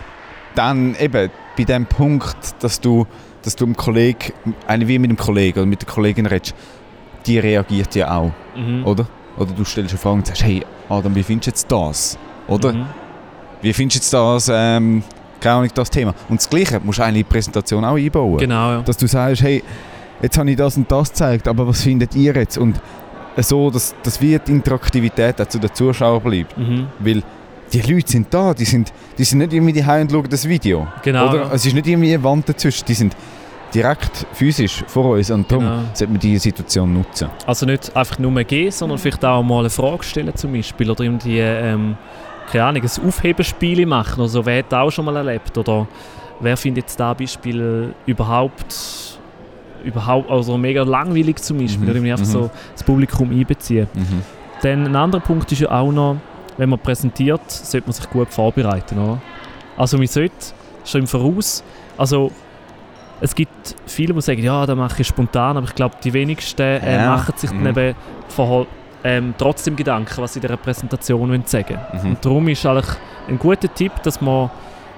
dann 0.55 0.95
eben 0.95 1.29
bei 1.55 1.63
dem 1.65 1.85
Punkt, 1.85 2.35
dass 2.61 2.81
du, 2.81 3.05
dass 3.43 3.55
du 3.55 3.65
einem 3.65 3.75
Kollegen, 3.77 4.33
eigentlich 4.65 4.87
wie 4.87 4.99
mit 4.99 5.11
dem 5.11 5.17
Kollegen 5.17 5.59
oder 5.59 5.67
mit 5.67 5.81
der 5.81 5.89
Kollegin 5.89 6.25
redest, 6.25 6.55
die 7.27 7.37
reagiert 7.39 7.93
ja 7.95 8.11
auch, 8.17 8.31
Mhm. 8.55 8.85
oder? 8.85 9.07
Oder 9.37 9.51
du 9.51 9.63
stellst 9.63 9.91
eine 9.91 9.99
Frage 9.99 10.15
und 10.15 10.27
sagst, 10.27 10.43
hey 10.43 10.63
Adam, 10.89 11.15
wie 11.15 11.23
findest 11.23 11.47
du 11.47 11.49
jetzt 11.51 11.71
das? 11.71 12.17
Oder? 12.47 12.73
Mhm. 12.73 12.85
Wie 13.61 13.73
findest 13.73 14.13
du 14.13 14.17
jetzt 14.17 14.47
das, 14.47 14.51
ähm, 14.53 15.03
keine 15.39 15.55
Ahnung, 15.55 15.69
das 15.73 15.89
Thema? 15.89 16.13
Und 16.29 16.39
das 16.39 16.49
Gleiche 16.49 16.79
musst 16.79 16.99
du 16.99 17.03
eigentlich 17.03 17.21
in 17.21 17.27
die 17.27 17.33
Präsentation 17.33 17.85
auch 17.85 17.95
einbauen. 17.95 18.37
Genau, 18.37 18.71
ja. 18.71 18.81
Dass 18.81 18.97
du 18.97 19.07
sagst, 19.07 19.41
hey, 19.41 19.63
jetzt 20.21 20.37
habe 20.37 20.51
ich 20.51 20.57
das 20.57 20.77
und 20.77 20.91
das 20.91 21.09
gezeigt, 21.09 21.47
aber 21.47 21.67
was 21.67 21.81
findet 21.81 22.15
ihr 22.15 22.35
jetzt? 22.35 22.57
Und 22.57 22.79
so, 23.37 23.71
dass, 23.71 23.95
dass 24.03 24.21
wie 24.21 24.37
die 24.37 24.51
Interaktivität 24.51 25.41
auch 25.41 25.47
zu 25.47 25.59
den 25.59 25.73
Zuschauern 25.73 26.21
bleibt. 26.21 26.57
Mhm. 26.57 26.87
Weil 26.99 27.23
die 27.71 27.81
Leute 27.81 28.11
sind 28.11 28.31
da, 28.31 28.53
die 28.53 28.65
sind, 28.65 28.93
die 29.17 29.23
sind 29.23 29.39
nicht 29.39 29.53
irgendwie 29.53 29.73
die 29.73 29.81
und 29.81 30.11
schauen 30.11 30.29
das 30.29 30.47
Video. 30.47 30.87
Genau. 31.01 31.29
Oder? 31.29 31.51
Es 31.53 31.65
ist 31.65 31.73
nicht 31.73 31.87
irgendwie 31.87 32.13
eine 32.13 32.23
Wand 32.23 32.47
dazwischen, 32.47 32.85
die 32.85 32.93
sind 32.93 33.15
direkt 33.73 34.25
physisch 34.33 34.83
vor 34.88 35.15
uns 35.15 35.31
und 35.31 35.51
darum 35.51 35.65
Genau. 35.65 35.77
sollte 35.93 36.12
man 36.12 36.19
diese 36.19 36.39
Situation 36.43 36.93
nutzen. 36.93 37.29
Also 37.45 37.65
nicht 37.65 37.95
einfach 37.95 38.19
nur 38.19 38.43
gehen, 38.43 38.71
sondern 38.71 38.97
vielleicht 38.97 39.23
auch 39.25 39.43
mal 39.43 39.59
eine 39.59 39.69
Frage 39.69 40.03
stellen 40.03 40.36
zum 40.36 40.53
Beispiel 40.53 40.89
oder 40.89 41.03
irgendwie, 41.03 41.39
ähm, 41.39 41.95
keine 42.51 42.65
Ahnung, 42.65 42.83
ein 42.83 43.07
Aufhebenspiel 43.07 43.86
machen. 43.86 44.21
Also 44.21 44.45
wer 44.45 44.59
hat 44.59 44.71
das 44.71 44.79
auch 44.79 44.91
schon 44.91 45.05
mal 45.05 45.15
erlebt? 45.15 45.57
Oder 45.57 45.88
wer 46.39 46.57
findet 46.57 46.86
jetzt 46.86 46.99
das 46.99 47.17
Beispiel 47.17 47.93
überhaupt, 48.05 49.19
überhaupt 49.83 50.29
also 50.29 50.57
mega 50.57 50.83
langweilig 50.83 51.38
zum 51.41 51.57
Beispiel? 51.57 51.93
Mhm, 51.93 52.01
Oder 52.01 52.12
einfach 52.13 52.25
mhm. 52.25 52.31
so 52.31 52.49
das 52.73 52.83
Publikum 52.83 53.31
einbeziehen. 53.31 53.88
Dann 54.62 54.86
ein 54.86 54.95
anderer 54.95 55.21
Punkt 55.21 55.51
ist 55.51 55.59
ja 55.62 55.71
auch 55.71 55.91
noch, 55.91 56.17
wenn 56.57 56.69
man 56.69 56.79
präsentiert, 56.79 57.49
sollte 57.49 57.88
man 57.88 57.93
sich 57.93 58.09
gut 58.09 58.29
vorbereiten. 58.29 58.97
Oder? 58.99 59.21
Also 59.75 59.97
man 59.97 60.07
sollte 60.07 60.36
schon 60.86 61.01
im 61.01 61.07
Voraus, 61.07 61.63
also 61.97 62.31
es 63.23 63.33
gibt 63.33 63.75
viele, 63.86 64.13
die 64.13 64.21
sagen, 64.21 64.43
ja, 64.43 64.65
das 64.65 64.75
mache 64.75 65.01
ich 65.01 65.07
spontan, 65.07 65.55
aber 65.57 65.65
ich 65.67 65.75
glaube, 65.75 65.95
die 66.03 66.12
wenigsten 66.12 66.62
äh, 66.62 66.95
Ja. 67.03 67.09
machen 67.15 67.33
sich 67.38 67.49
dann 67.49 67.62
Mhm. 67.62 67.67
eben 67.67 67.95
ähm, 69.05 69.33
trotzdem 69.38 69.75
Gedanken, 69.75 70.21
was 70.21 70.33
sie 70.33 70.39
in 70.39 70.41
dieser 70.43 70.57
Präsentation 70.57 71.29
wollen 71.29 71.43
sagen 71.45 71.77
Mhm. 71.93 72.09
Und 72.12 72.25
darum 72.25 72.47
ist 72.49 72.65
eigentlich 72.65 72.95
ein 73.29 73.39
guter 73.39 73.73
Tipp, 73.73 73.91
dass 74.03 74.19
man 74.21 74.49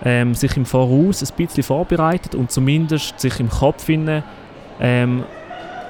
ähm, 0.03 0.33
sich 0.35 0.55
im 0.57 0.65
Voraus 0.65 1.21
ein 1.23 1.29
bisschen 1.38 1.63
vorbereitet 1.63 2.35
und 2.35 2.51
zumindest 2.51 3.19
sich 3.19 3.39
im 3.39 3.49
Kopf 3.49 3.85
hinein, 3.85 4.23
ähm, 4.79 5.23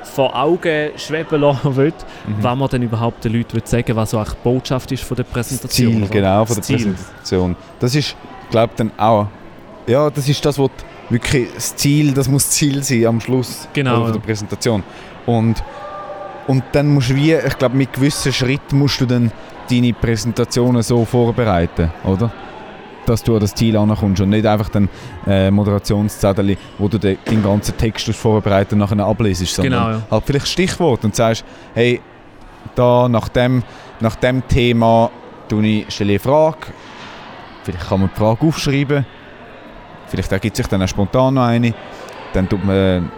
vor 0.04 0.36
Augen 0.36 0.91
schweben 0.98 1.41
lassen 1.41 1.76
will, 1.76 1.93
Mhm. 2.28 2.36
was 2.41 2.58
man 2.58 2.69
dann 2.69 2.82
überhaupt 2.84 3.24
den 3.26 3.34
Leuten 3.34 3.54
will 3.54 3.62
sagen 3.65 3.95
was 3.95 4.12
so 4.12 4.17
eigentlich 4.19 4.34
die 4.36 4.43
Botschaft 4.43 4.91
ist 4.91 5.04
von 5.04 5.17
der 5.17 5.24
Präsentation. 5.24 5.93
Ziel, 5.93 6.08
genau, 6.10 6.45
von 6.45 6.56
der. 6.56 6.62
Präsentation. 6.62 7.56
Das 7.80 7.95
ist, 7.95 8.15
glaube 8.52 8.71
ich, 8.74 8.78
dann 8.78 8.91
auch, 8.98 9.28
ja, 9.88 10.10
das 10.10 10.30
ist 10.30 10.45
das, 10.45 10.60
was 10.60 10.69
die- 10.69 10.94
wirklich 11.10 11.48
das 11.54 11.76
Ziel, 11.76 12.13
das 12.13 12.28
muss 12.28 12.46
das 12.46 12.52
Ziel 12.52 12.84
sein 12.84 13.06
am 13.06 13.20
Schluss 13.22 13.68
Genau, 13.74 14.06
ja. 14.06 14.12
der 14.12 14.20
Präsentation. 14.20 14.84
Und, 15.26 15.63
und 16.48 16.63
dann 16.72 16.94
musst 16.94 17.10
du 17.10 17.15
wie, 17.15 17.34
ich 17.34 17.58
glaube, 17.58 17.76
mit 17.76 17.94
gewissen 17.94 18.34
Schritten 18.34 18.80
musst 18.80 19.02
du 19.02 19.06
dann 19.06 19.32
deine 19.70 19.94
Präsentationen 19.94 20.82
so 20.82 21.06
vorbereiten, 21.06 21.91
oder? 22.04 22.32
Dass 23.06 23.24
du 23.24 23.36
an 23.36 23.41
das 23.41 23.54
Ziel 23.54 23.78
ankommst 23.78 24.22
und 24.22 24.30
nicht 24.30 24.46
einfach 24.46 24.70
dann 24.70 24.89
äh, 25.28 25.52
Moderationszettel, 25.52 26.58
wo 26.78 26.88
du 26.88 26.98
den, 26.98 27.18
den 27.30 27.44
ganzen 27.44 27.78
Text 27.78 28.08
vorbereiten 28.15 28.76
und 28.76 28.80
nachher 28.80 29.06
ablesest, 29.06 29.56
sondern 29.56 29.74
Genau, 29.74 29.89
ja. 29.98 30.02
halt 30.10 30.24
vielleicht 30.26 30.48
Stichwort 30.48 31.04
und 31.06 31.15
sagst, 31.15 31.46
hey, 31.74 32.02
da 32.74 33.08
nach 33.08 33.30
dem, 33.30 33.63
nach 34.00 34.15
dem 34.15 34.48
Thema 34.48 35.12
stelle 35.48 35.86
ich 35.88 36.02
eine 36.02 36.20
Frage, 36.20 36.58
vielleicht 37.63 37.88
kann 37.88 38.02
man 38.02 38.10
die 38.13 38.20
Frage 38.20 38.46
aufschreiben, 38.46 39.06
vielleicht 40.08 40.32
ergibt 40.32 40.56
sich 40.56 40.68
dann 40.68 40.82
auch 40.82 40.88
spontan 40.88 41.34
noch 41.34 41.44
eine, 41.46 41.74
dann 42.34 42.48
tut 42.50 42.63
man 42.65 43.10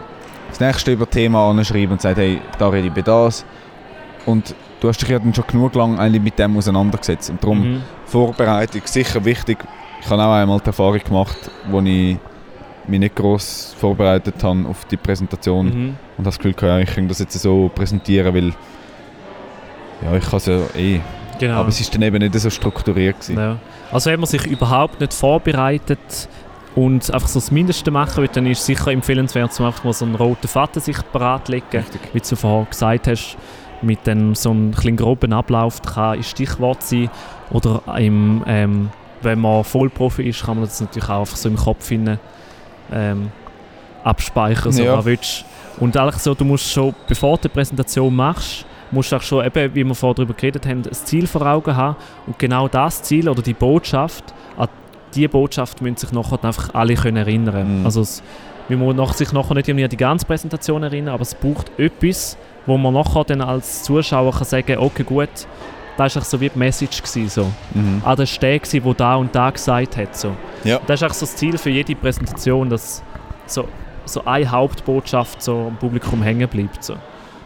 das 0.50 0.60
nächste 0.60 0.94
über 0.94 1.06
das 1.06 1.14
Thema 1.14 1.50
anschreiben 1.50 1.92
und 1.94 2.02
sagt, 2.02 2.18
hey, 2.18 2.40
da 2.58 2.70
rede 2.70 2.88
ich 2.88 2.94
über 2.94 3.02
das 3.02 3.46
und 4.26 4.56
du 4.80 4.88
hast 4.88 5.02
dich 5.02 5.10
ja 5.10 5.20
dann 5.20 5.34
schon 5.34 5.46
genug 5.48 5.76
lang 5.76 6.00
eigentlich 6.00 6.22
mit 6.24 6.38
dem 6.40 6.56
auseinandergesetzt 6.58 7.30
und 7.30 7.44
darum 7.44 7.60
Mhm. 7.60 7.84
Vorbereitung 8.06 8.82
sicher 8.86 9.24
wichtig. 9.26 9.58
Ich 10.02 10.10
habe 10.10 10.24
auch 10.24 10.34
einmal 10.34 10.60
die 10.60 10.68
Erfahrung 10.68 11.00
gemacht, 11.00 11.38
wo 11.70 11.82
ich 11.82 12.18
mich 12.88 13.00
nicht 13.00 13.16
gross 13.16 13.76
vorbereitet 13.78 14.42
habe 14.44 14.66
auf 14.70 14.86
die 14.86 14.96
Präsentation 14.98 15.66
Mhm. 15.66 15.74
und 15.74 15.96
habe 16.20 16.24
das 16.26 16.38
Gefühl, 16.38 16.54
gehabt, 16.54 16.70
ja, 16.70 16.80
ich 16.80 16.96
kann 16.96 17.08
das 17.08 17.20
jetzt 17.20 17.38
so 17.40 17.70
präsentieren, 17.74 18.34
weil 18.34 18.54
ja, 20.04 20.16
ich 20.18 20.24
kann 20.30 20.38
es 20.38 20.46
ja 20.46 20.60
eh. 20.76 21.02
Genau. 21.40 21.56
Aber 21.60 21.70
es 21.70 21.80
ist 21.82 21.94
dann 21.94 22.02
eben 22.02 22.18
nicht 22.20 22.34
so 22.40 22.50
strukturiert 22.50 23.20
gewesen. 23.20 23.38
Ja. 23.38 23.58
Also 23.92 24.10
wenn 24.10 24.20
man 24.20 24.28
sich 24.28 24.46
überhaupt 24.48 25.00
nicht 25.02 25.14
vorbereitet 25.14 26.00
und 26.78 27.12
einfach 27.12 27.28
so 27.28 27.40
das 27.40 27.50
Mindeste 27.50 27.90
machen 27.90 28.18
will, 28.22 28.30
dann 28.32 28.46
ist 28.46 28.60
es 28.60 28.68
sicher 28.68 28.92
empfehlenswert, 28.92 29.52
zum 29.52 29.66
einfach 29.66 29.84
mal 29.84 29.94
so 29.94 30.06
einen 30.06 30.14
roten 30.14 30.48
Faden 30.48 30.80
sich 30.80 30.98
parat 31.12 31.50
legen. 31.50 31.66
Richtig. 31.74 32.02
Wie 32.14 32.20
du 32.20 32.36
vorher 32.36 32.68
gesagt 32.70 33.08
hast, 33.08 33.36
mit 33.82 34.06
dem, 34.06 34.36
so 34.36 34.52
einem 34.52 34.76
kleinen 34.76 34.98
groben 34.98 35.34
Ablauf 35.34 35.80
das 35.80 35.96
kann 35.96 36.18
ein 36.18 36.24
Stichwort 36.24 36.84
sein. 36.84 37.10
Oder 37.50 37.82
im, 37.98 38.44
ähm, 38.46 38.90
wenn 39.24 39.42
man 39.42 39.64
Vollprofi 39.64 40.22
ist, 40.30 40.46
kann 40.46 40.58
man 40.58 40.66
das 40.66 40.80
natürlich 40.80 41.10
auch 41.10 41.22
einfach 41.22 41.36
so 41.36 41.50
im 41.50 41.56
Kopf 41.56 41.90
hinein, 41.90 42.20
ähm, 42.94 43.32
abspeichern, 44.04 44.72
so 44.72 44.84
Ja. 44.84 45.04
willst. 45.04 45.46
Und 45.80 45.98
eigentlich 45.98 46.22
so, 46.22 46.36
du 46.36 46.46
musst 46.46 46.72
schon, 46.72 46.94
bevor 47.08 47.38
du 47.38 47.44
die 47.44 47.50
Präsentation 47.50 48.16
machst, 48.16 48.68
musst 48.92 49.12
du 49.12 49.16
auch 49.16 49.22
schon, 49.24 49.44
eben, 49.44 49.74
wie 49.74 49.84
wir 49.84 49.96
vorher 49.96 50.14
darüber 50.14 50.36
geredet 50.36 50.68
haben, 50.68 50.84
ein 50.86 50.94
Ziel 50.94 51.26
vor 51.26 51.42
Augen 51.42 51.76
haben. 51.76 51.96
Und 52.28 52.38
genau 52.38 52.68
das 52.68 53.02
Ziel 53.02 53.28
oder 53.28 53.42
die 53.42 53.56
Botschaft, 53.56 54.24
an 54.56 54.70
diese 55.14 55.30
Botschaft 55.30 55.82
müssen 55.82 55.98
sich 55.98 56.12
nachher 56.12 56.44
einfach 56.44 56.74
alle 56.74 56.96
können 56.96 57.18
erinnern 57.18 57.80
Mhm. 57.80 57.86
Also 57.86 58.02
es, 58.02 58.22
man 58.70 58.80
muss 58.80 58.96
nach, 58.96 59.14
sich 59.14 59.32
nachher 59.32 59.54
nicht 59.56 59.70
an 59.70 59.78
die 59.78 59.98
ganze 59.98 60.26
Präsentation 60.26 60.84
erinnern, 60.84 61.14
aber 61.14 61.22
es 61.22 61.36
braucht 61.36 61.72
etwas, 61.80 62.38
wo 62.66 62.78
man 62.78 62.94
nachher 62.94 63.24
dann 63.24 63.42
als 63.42 63.84
Zuschauer 63.84 64.34
kann 64.34 64.46
sagen 64.46 64.78
okay 64.78 65.04
gut, 65.04 65.30
das 65.98 66.16
war 66.16 66.24
so 66.24 66.40
wie 66.40 66.50
die 66.50 66.60
Message. 66.60 67.02
Gewesen, 67.02 67.30
so. 67.30 67.52
Mhm. 67.74 68.02
Ah, 68.06 68.16
das 68.16 68.32
war 68.42 68.50
der, 68.50 68.94
da 68.94 69.16
und 69.16 69.34
da 69.34 69.50
gesagt 69.50 69.98
hat. 69.98 70.16
So. 70.16 70.32
Ja. 70.64 70.80
Das 70.86 71.02
ist 71.02 71.14
so 71.20 71.26
das 71.26 71.36
Ziel 71.36 71.58
für 71.58 71.72
jede 71.72 71.96
Präsentation, 71.96 72.70
dass 72.70 73.04
so, 73.48 73.68
so 74.06 74.24
eine 74.26 74.50
Hauptbotschaft 74.50 75.42
so 75.42 75.68
am 75.68 75.78
Publikum 75.78 76.22
hängen 76.22 76.48
bleibt. 76.48 76.84
So. 76.84 76.96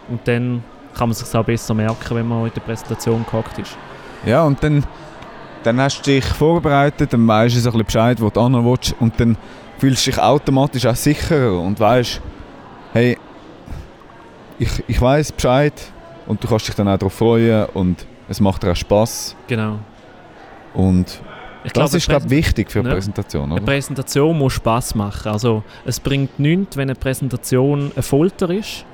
Und 0.10 0.28
dann 0.28 0.64
kann 0.98 1.10
man 1.10 1.16
sich 1.16 1.34
auch 1.34 1.46
besser 1.46 1.74
merken, 1.74 2.16
wenn 2.16 2.28
man 2.28 2.46
in 2.46 2.54
der 2.54 2.62
Präsentation 2.62 3.26
gehockt 3.26 3.58
ist. 3.60 3.78
Ja, 4.26 4.44
und 4.44 4.62
dann, 4.62 4.84
dann 5.64 5.80
hast 5.80 6.00
du 6.02 6.12
dich 6.12 6.26
vorbereitet, 6.26 7.14
dann 7.14 7.28
weißt 7.28 7.56
du 7.56 7.60
so 7.60 7.70
ein 7.70 7.74
bisschen 7.74 7.86
Bescheid, 7.86 8.22
wo 8.22 8.30
du 8.30 8.42
hin 8.44 8.66
willst 8.66 8.96
und 9.00 9.20
dann 9.20 9.38
fühlst 9.78 10.06
du 10.06 10.12
dich 10.12 10.20
automatisch 10.20 10.86
auch 10.86 10.96
sicherer 10.96 11.60
und 11.60 11.80
weißt, 11.80 12.22
hey, 12.94 13.18
ich, 14.60 14.70
ich 14.88 15.02
weiß 15.02 15.32
Bescheid 15.32 15.74
und 16.28 16.44
du 16.44 16.48
kannst 16.48 16.68
dich 16.68 16.76
dann 16.76 16.88
auch 16.88 16.98
darauf 16.98 17.14
freuen 17.14 17.66
und 17.74 18.06
es 18.30 18.40
macht 18.40 18.64
dir 18.64 18.72
auch 18.72 18.76
Spass 18.76 19.36
Genau. 19.48 19.80
und 20.74 21.22
Ich 21.64 21.74
das 21.74 21.74
glaube, 21.74 21.98
ist 21.98 22.08
glaube 22.10 22.26
ich, 22.26 22.32
wichtig 22.32 22.72
für 22.72 22.80
eine 22.80 22.90
Ja. 22.90 22.96
Präsentation, 22.96 23.44
Eine 23.46 23.54
oder? 23.56 23.64
Präsentation 23.66 24.38
muss 24.38 24.54
Spaß 24.54 24.96
machen. 24.96 25.32
Also 25.32 25.64
es 25.86 26.00
bringt 26.00 26.40
nichts, 26.40 26.78
wenn 26.78 26.90
eine 26.90 26.96
Präsentation 26.96 27.92
eine 27.94 28.04
Folter 28.04 28.50
ist, 28.52 28.86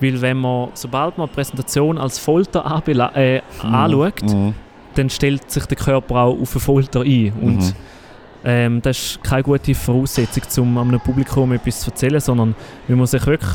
weil 0.00 0.20
wenn 0.20 0.36
man, 0.38 0.68
sobald 0.74 1.16
man 1.18 1.26
eine 1.28 1.34
Präsentation 1.34 1.98
als 1.98 2.18
Folter 2.18 2.64
äh, 3.16 3.40
anschaut, 3.62 4.22
Mhm. 4.22 4.54
Dann 4.94 5.10
stellt 5.10 5.50
sich 5.50 5.66
der 5.66 5.76
Körper 5.76 6.16
auch 6.16 6.40
auf 6.40 6.52
eine 6.54 6.60
Folter 6.60 7.00
ein. 7.00 7.32
Und 7.40 7.56
Mhm. 7.58 7.72
ähm, 8.44 8.82
das 8.82 8.98
ist 8.98 9.22
keine 9.24 9.42
gute 9.42 9.74
Voraussetzung, 9.74 10.64
um 10.64 10.78
einem 10.78 11.00
Publikum 11.00 11.52
etwas 11.52 11.80
zu 11.80 11.90
erzählen, 11.90 12.20
sondern 12.20 12.54
man 12.88 12.98
muss 12.98 13.12
sich 13.12 13.24
wirklich, 13.26 13.50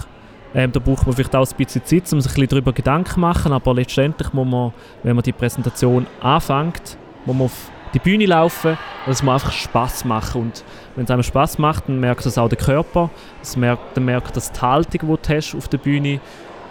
ähm, 0.55 0.71
da 0.71 0.79
braucht 0.79 1.05
man 1.05 1.15
vielleicht 1.15 1.35
auch 1.35 1.47
ein 1.49 1.57
bisschen 1.57 1.83
Zeit, 1.85 2.11
um 2.13 2.21
sich 2.21 2.31
ein 2.31 2.35
bisschen 2.35 2.47
darüber 2.49 2.73
Gedanken 2.73 3.13
zu 3.13 3.19
machen, 3.19 3.51
aber 3.51 3.73
letztendlich 3.73 4.31
muss 4.33 4.47
man, 4.47 4.73
wenn 5.03 5.15
man 5.15 5.23
die 5.23 5.33
Präsentation 5.33 6.07
anfängt, 6.21 6.97
muss 7.25 7.35
man 7.35 7.45
auf 7.45 7.71
die 7.93 7.99
Bühne 7.99 8.25
laufen 8.25 8.77
und 9.05 9.11
es 9.11 9.23
muss 9.23 9.33
einfach 9.33 9.51
Spaß 9.51 10.05
machen 10.05 10.41
und 10.41 10.63
wenn 10.95 11.05
es 11.05 11.11
einem 11.11 11.23
Spaß 11.23 11.57
macht, 11.57 11.87
dann 11.87 11.99
merkt 11.99 12.25
das 12.25 12.37
auch 12.37 12.49
der 12.49 12.57
Körper, 12.57 13.09
es 13.41 13.55
merkt, 13.55 13.95
dann 13.95 14.05
merkt 14.05 14.35
das 14.35 14.51
die 14.51 14.59
Haltung, 14.61 15.01
die 15.01 15.27
du 15.27 15.35
hast 15.35 15.55
auf 15.55 15.67
der 15.67 15.77
Bühne 15.77 16.19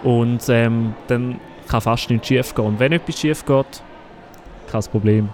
Und 0.03 0.49
ähm, 0.51 0.95
dann 1.09 1.41
kann 1.69 1.81
fast 1.81 2.11
nichts 2.11 2.29
schief 2.29 2.55
gehen. 2.55 2.67
Und 2.67 2.79
wenn 2.81 2.93
etwas 2.93 3.19
schief 3.19 3.45
geht, 3.45 3.83
kein 4.71 4.83
Problem. 4.83 5.29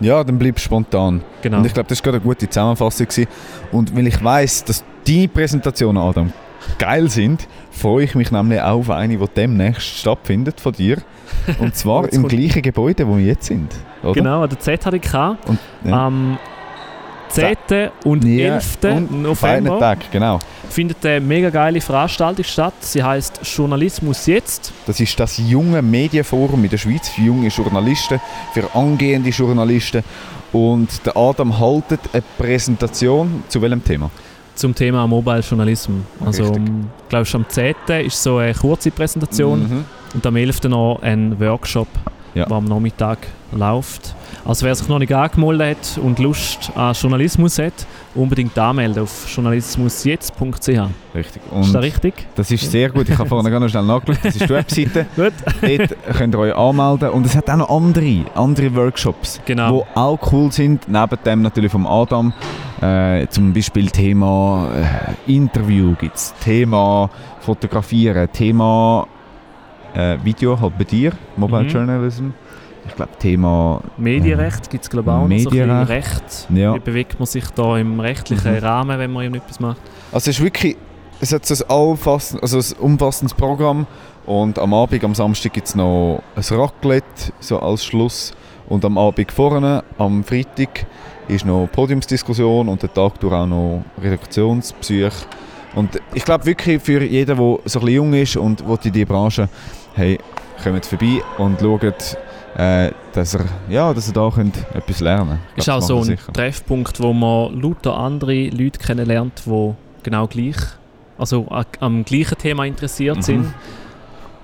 Ja, 0.00 0.24
dann 0.24 0.38
bleib 0.38 0.58
spontan. 0.58 1.22
Genau. 1.42 1.58
Und 1.58 1.66
ich 1.66 1.74
glaube, 1.74 1.88
das 1.88 1.98
war 1.98 2.04
gerade 2.04 2.16
eine 2.16 2.24
gute 2.24 2.48
Zusammenfassung. 2.48 3.06
Gewesen. 3.06 3.28
Und 3.70 3.94
weil 3.94 4.06
ich 4.06 4.22
weiß, 4.22 4.64
dass 4.64 4.84
deine 5.06 5.28
Präsentationen, 5.28 6.02
Adam, 6.02 6.32
geil 6.78 7.10
sind, 7.10 7.46
freue 7.70 8.04
ich 8.04 8.14
mich 8.14 8.30
nämlich 8.30 8.60
auch 8.60 8.78
auf 8.78 8.90
eine, 8.90 9.16
die 9.16 9.26
demnächst 9.36 9.98
stattfindet 9.98 10.60
von 10.60 10.72
dir. 10.72 10.98
Und 11.58 11.76
zwar 11.76 12.08
im 12.12 12.26
gleichen 12.28 12.62
Gebäude, 12.62 13.06
wo 13.06 13.18
wir 13.18 13.24
jetzt 13.26 13.46
sind. 13.46 13.74
Oder? 14.02 14.14
Genau, 14.14 14.42
an 14.42 14.48
der 14.48 14.58
ZHDK. 14.58 15.36
Und, 15.46 15.58
ja. 15.84 16.06
Am 16.06 16.38
10. 17.30 17.90
und 18.04 18.24
Ja, 18.24 18.54
11. 18.56 18.78
und 18.84 19.36
Feinen 19.36 19.64
November 19.64 19.78
Tag, 19.78 20.10
genau. 20.10 20.38
findet 20.68 21.04
eine 21.06 21.20
mega 21.20 21.50
geile 21.50 21.80
Veranstaltung 21.80 22.44
statt. 22.44 22.74
Sie 22.80 23.02
heißt 23.02 23.40
Journalismus 23.44 24.26
jetzt. 24.26 24.72
Das 24.86 25.00
ist 25.00 25.18
das 25.18 25.38
junge 25.38 25.80
Medienforum 25.82 26.62
in 26.64 26.70
der 26.70 26.78
Schweiz 26.78 27.08
für 27.08 27.22
junge 27.22 27.48
Journalisten, 27.48 28.20
für 28.52 28.74
angehende 28.74 29.30
Journalisten. 29.30 30.02
Und 30.52 30.88
der 31.06 31.16
Adam 31.16 31.58
haltet 31.58 32.00
eine 32.12 32.22
Präsentation 32.38 33.44
zu 33.48 33.60
welchem 33.62 33.82
Thema? 33.84 34.10
zum 34.56 34.74
Thema 34.74 35.06
Mobile 35.06 35.40
Journalism. 35.40 35.92
Also, 36.22 36.44
um, 36.44 36.90
glaubst 37.08 37.34
am 37.34 37.48
10. 37.48 37.74
ist 38.04 38.22
so 38.22 38.36
eine 38.36 38.52
kurze 38.52 38.90
Präsentation 38.90 39.60
Mhm. 39.62 39.84
und 40.12 40.26
am 40.26 40.36
11. 40.36 40.68
noch 40.68 40.98
ein 41.00 41.40
Workshop, 41.40 41.88
Ja. 42.34 42.44
der 42.44 42.56
am 42.58 42.66
Nachmittag 42.66 43.18
läuft. 43.52 44.14
Also 44.44 44.64
wer 44.66 44.74
sich 44.74 44.88
noch 44.88 44.98
nicht 44.98 45.12
angemeldet 45.14 45.76
hat 45.96 45.98
und 46.02 46.18
Lust 46.18 46.72
an 46.74 46.94
Journalismus 46.94 47.58
hat, 47.58 47.72
unbedingt 48.14 48.58
anmelden 48.58 49.02
auf 49.02 49.26
journalismusjetzt.ch. 49.32 50.68
Richtig. 51.14 51.42
Ist 51.42 51.52
das 51.52 51.68
Und 51.68 51.76
richtig? 51.76 52.14
das 52.34 52.50
ist 52.50 52.70
sehr 52.70 52.88
gut. 52.90 53.08
Ich 53.08 53.18
habe 53.18 53.28
vorhin 53.28 53.50
ganz 53.52 53.70
schnell 53.70 53.84
nachgeschaut. 53.84 54.24
Das 54.24 54.34
ist 54.36 54.44
die 54.44 54.48
Webseite. 54.48 55.06
Gut. 55.16 55.32
Dort 55.60 56.16
könnt 56.16 56.34
ihr 56.34 56.38
euch 56.38 56.54
anmelden. 56.56 57.10
Und 57.10 57.26
es 57.26 57.36
hat 57.36 57.50
auch 57.50 57.56
noch 57.56 57.68
andere, 57.70 58.24
andere 58.34 58.74
Workshops, 58.74 59.40
Genau. 59.44 59.84
die 59.92 59.96
auch 59.98 60.32
cool 60.32 60.50
sind. 60.52 60.88
Neben 60.88 61.18
dem 61.24 61.42
natürlich 61.42 61.70
vom 61.72 61.86
Adam. 61.86 62.32
Äh, 62.80 63.26
zum 63.28 63.52
Beispiel 63.52 63.90
Thema 63.90 64.68
äh, 65.26 65.32
Interview 65.32 65.94
gibt 66.00 66.16
es, 66.16 66.32
Thema 66.42 67.10
Fotografieren, 67.40 68.26
Thema 68.32 69.06
äh, 69.94 70.16
Video 70.24 70.58
halt 70.58 70.78
bei 70.78 70.84
dir, 70.84 71.12
Mobile 71.36 71.64
Mhm. 71.64 71.68
Journalism. 71.68 72.28
Ich 72.86 72.96
glaube 72.96 73.12
Thema 73.18 73.80
Medienrecht 73.96 74.70
gibt 74.70 74.84
es 74.84 74.90
glaube 74.90 75.10
ich 75.10 75.16
auch 75.16 75.28
noch. 75.28 75.38
So 75.38 75.50
Medienrecht. 75.50 75.88
Recht. 75.90 76.48
Ja. 76.54 76.74
Wie 76.74 76.80
bewegt 76.80 77.18
man 77.18 77.26
sich 77.26 77.44
da 77.50 77.76
im 77.78 78.00
rechtlichen 78.00 78.52
Mhm. 78.52 78.58
Rahmen, 78.58 78.98
wenn 78.98 79.12
man 79.12 79.22
irgendetwas 79.24 79.60
macht? 79.60 79.80
Also 80.12 80.30
es 80.30 80.38
ist 80.38 80.44
wirklich, 80.44 80.76
es 81.20 81.32
hat 81.32 81.46
so 81.46 81.64
ein, 81.64 81.70
allfassend, 81.70 82.42
also 82.42 82.58
ein 82.58 82.80
umfassendes 82.80 83.34
Programm 83.34 83.86
und 84.26 84.58
am 84.58 84.74
Abend, 84.74 85.04
am 85.04 85.14
Samstag 85.14 85.52
gibt 85.52 85.68
es 85.68 85.74
noch 85.74 86.22
ein 86.34 86.42
Raclette, 86.56 87.32
so 87.40 87.58
als 87.60 87.84
Schluss 87.84 88.32
und 88.68 88.84
am 88.84 88.98
Abend 88.98 89.30
vorne, 89.32 89.84
am 89.98 90.24
Freitag, 90.24 90.86
ist 91.28 91.44
noch 91.44 91.68
Podiumsdiskussion 91.70 92.68
und 92.68 92.82
der 92.82 92.92
Tag 92.92 93.20
durch 93.20 93.32
auch 93.32 93.46
noch 93.46 93.84
Redaktionspsych. 94.02 95.12
Und 95.74 96.00
ich 96.14 96.24
glaube 96.24 96.46
wirklich 96.46 96.82
für 96.82 97.02
jeden, 97.02 97.36
der 97.36 97.36
so 97.36 97.58
ein 97.58 97.62
bisschen 97.64 97.88
jung 97.88 98.12
ist 98.14 98.36
und 98.36 98.66
will 98.66 98.78
in 98.82 98.92
die 98.92 99.04
Branche, 99.04 99.48
hey, 99.94 100.18
kommt 100.62 100.84
vorbei 100.86 101.22
und 101.38 101.60
schaut, 101.60 102.16
äh, 102.56 102.90
dass 103.12 103.34
ihr, 103.34 103.44
ja, 103.68 103.92
dass 103.94 104.12
da 104.12 104.30
könnt 104.30 104.56
etwas 104.74 105.00
lernen 105.00 105.38
könnt. 105.48 105.58
Ist 105.58 105.70
auch 105.70 105.80
so 105.82 106.02
ein 106.02 106.18
Treffpunkt, 106.32 107.00
wo 107.00 107.12
man 107.12 107.60
lauter 107.60 107.96
andere 107.96 108.48
Leute 108.48 108.78
kennenlernt, 108.78 109.42
die 109.46 109.74
genau 110.02 110.26
gleich, 110.26 110.56
also 111.18 111.46
am 111.80 112.04
gleichen 112.04 112.38
Thema 112.38 112.64
interessiert 112.64 113.18
Mhm. 113.18 113.22
sind. 113.22 113.54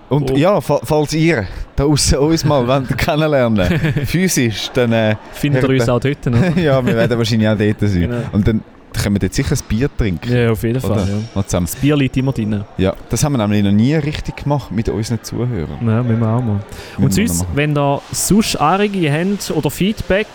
Und 0.09 0.31
Oh. 0.31 0.37
ja, 0.37 0.61
fa- 0.61 0.81
falls 0.85 1.13
ihr 1.15 1.47
da 1.75 1.83
aussen 1.85 2.19
uns 2.19 2.45
mal 2.45 2.67
wollt 2.69 2.97
kennenlernen 2.97 3.69
physisch, 4.07 4.71
dann 4.73 4.93
äh, 4.93 5.17
Findet 5.33 5.65
ihr 5.65 5.71
uns 5.71 5.89
auch 5.89 5.99
dort 5.99 6.27
noch? 6.27 6.57
ja, 6.57 6.85
wir 6.87 6.95
werden 6.95 7.19
wahrscheinlich 7.19 7.49
auch 7.49 7.59
dort 7.59 7.81
sein. 7.81 8.01
Genau. 8.03 8.17
Und 8.33 8.47
dann 8.47 8.61
können 9.03 9.17
wir 9.17 9.21
dort 9.21 9.35
sicher 9.35 9.55
ein 9.55 9.69
Bier 9.69 9.89
trinken. 9.97 10.33
Ja, 10.33 10.51
auf 10.51 10.63
jeden 10.63 10.81
Fall. 10.81 11.23
Ja. 11.35 11.43
Zusammen. 11.45 11.67
Das 11.67 11.77
Bier 11.77 11.97
liegt 11.97 12.17
immer 12.17 12.33
drin. 12.33 12.65
Ja, 12.79 12.95
das 13.09 13.25
haben 13.25 13.33
wir 13.33 13.39
nämlich 13.39 13.63
noch 13.63 13.73
nie 13.73 13.95
richtig 13.95 14.37
gemacht 14.37 14.71
mit 14.71 14.89
unseren 14.89 15.23
Zuhörern. 15.23 15.79
Ja, 15.87 16.03
müssen 16.03 16.21
wir 16.21 16.29
auch 16.29 16.43
mal. 16.43 16.61
Und 16.99 17.13
sonst, 17.13 17.47
wenn 17.55 17.77
ihr 17.77 18.03
sonst 18.13 18.57
Anregungen 18.57 19.33
habt 19.33 19.51
oder 19.51 19.71
Feedback 19.71 20.27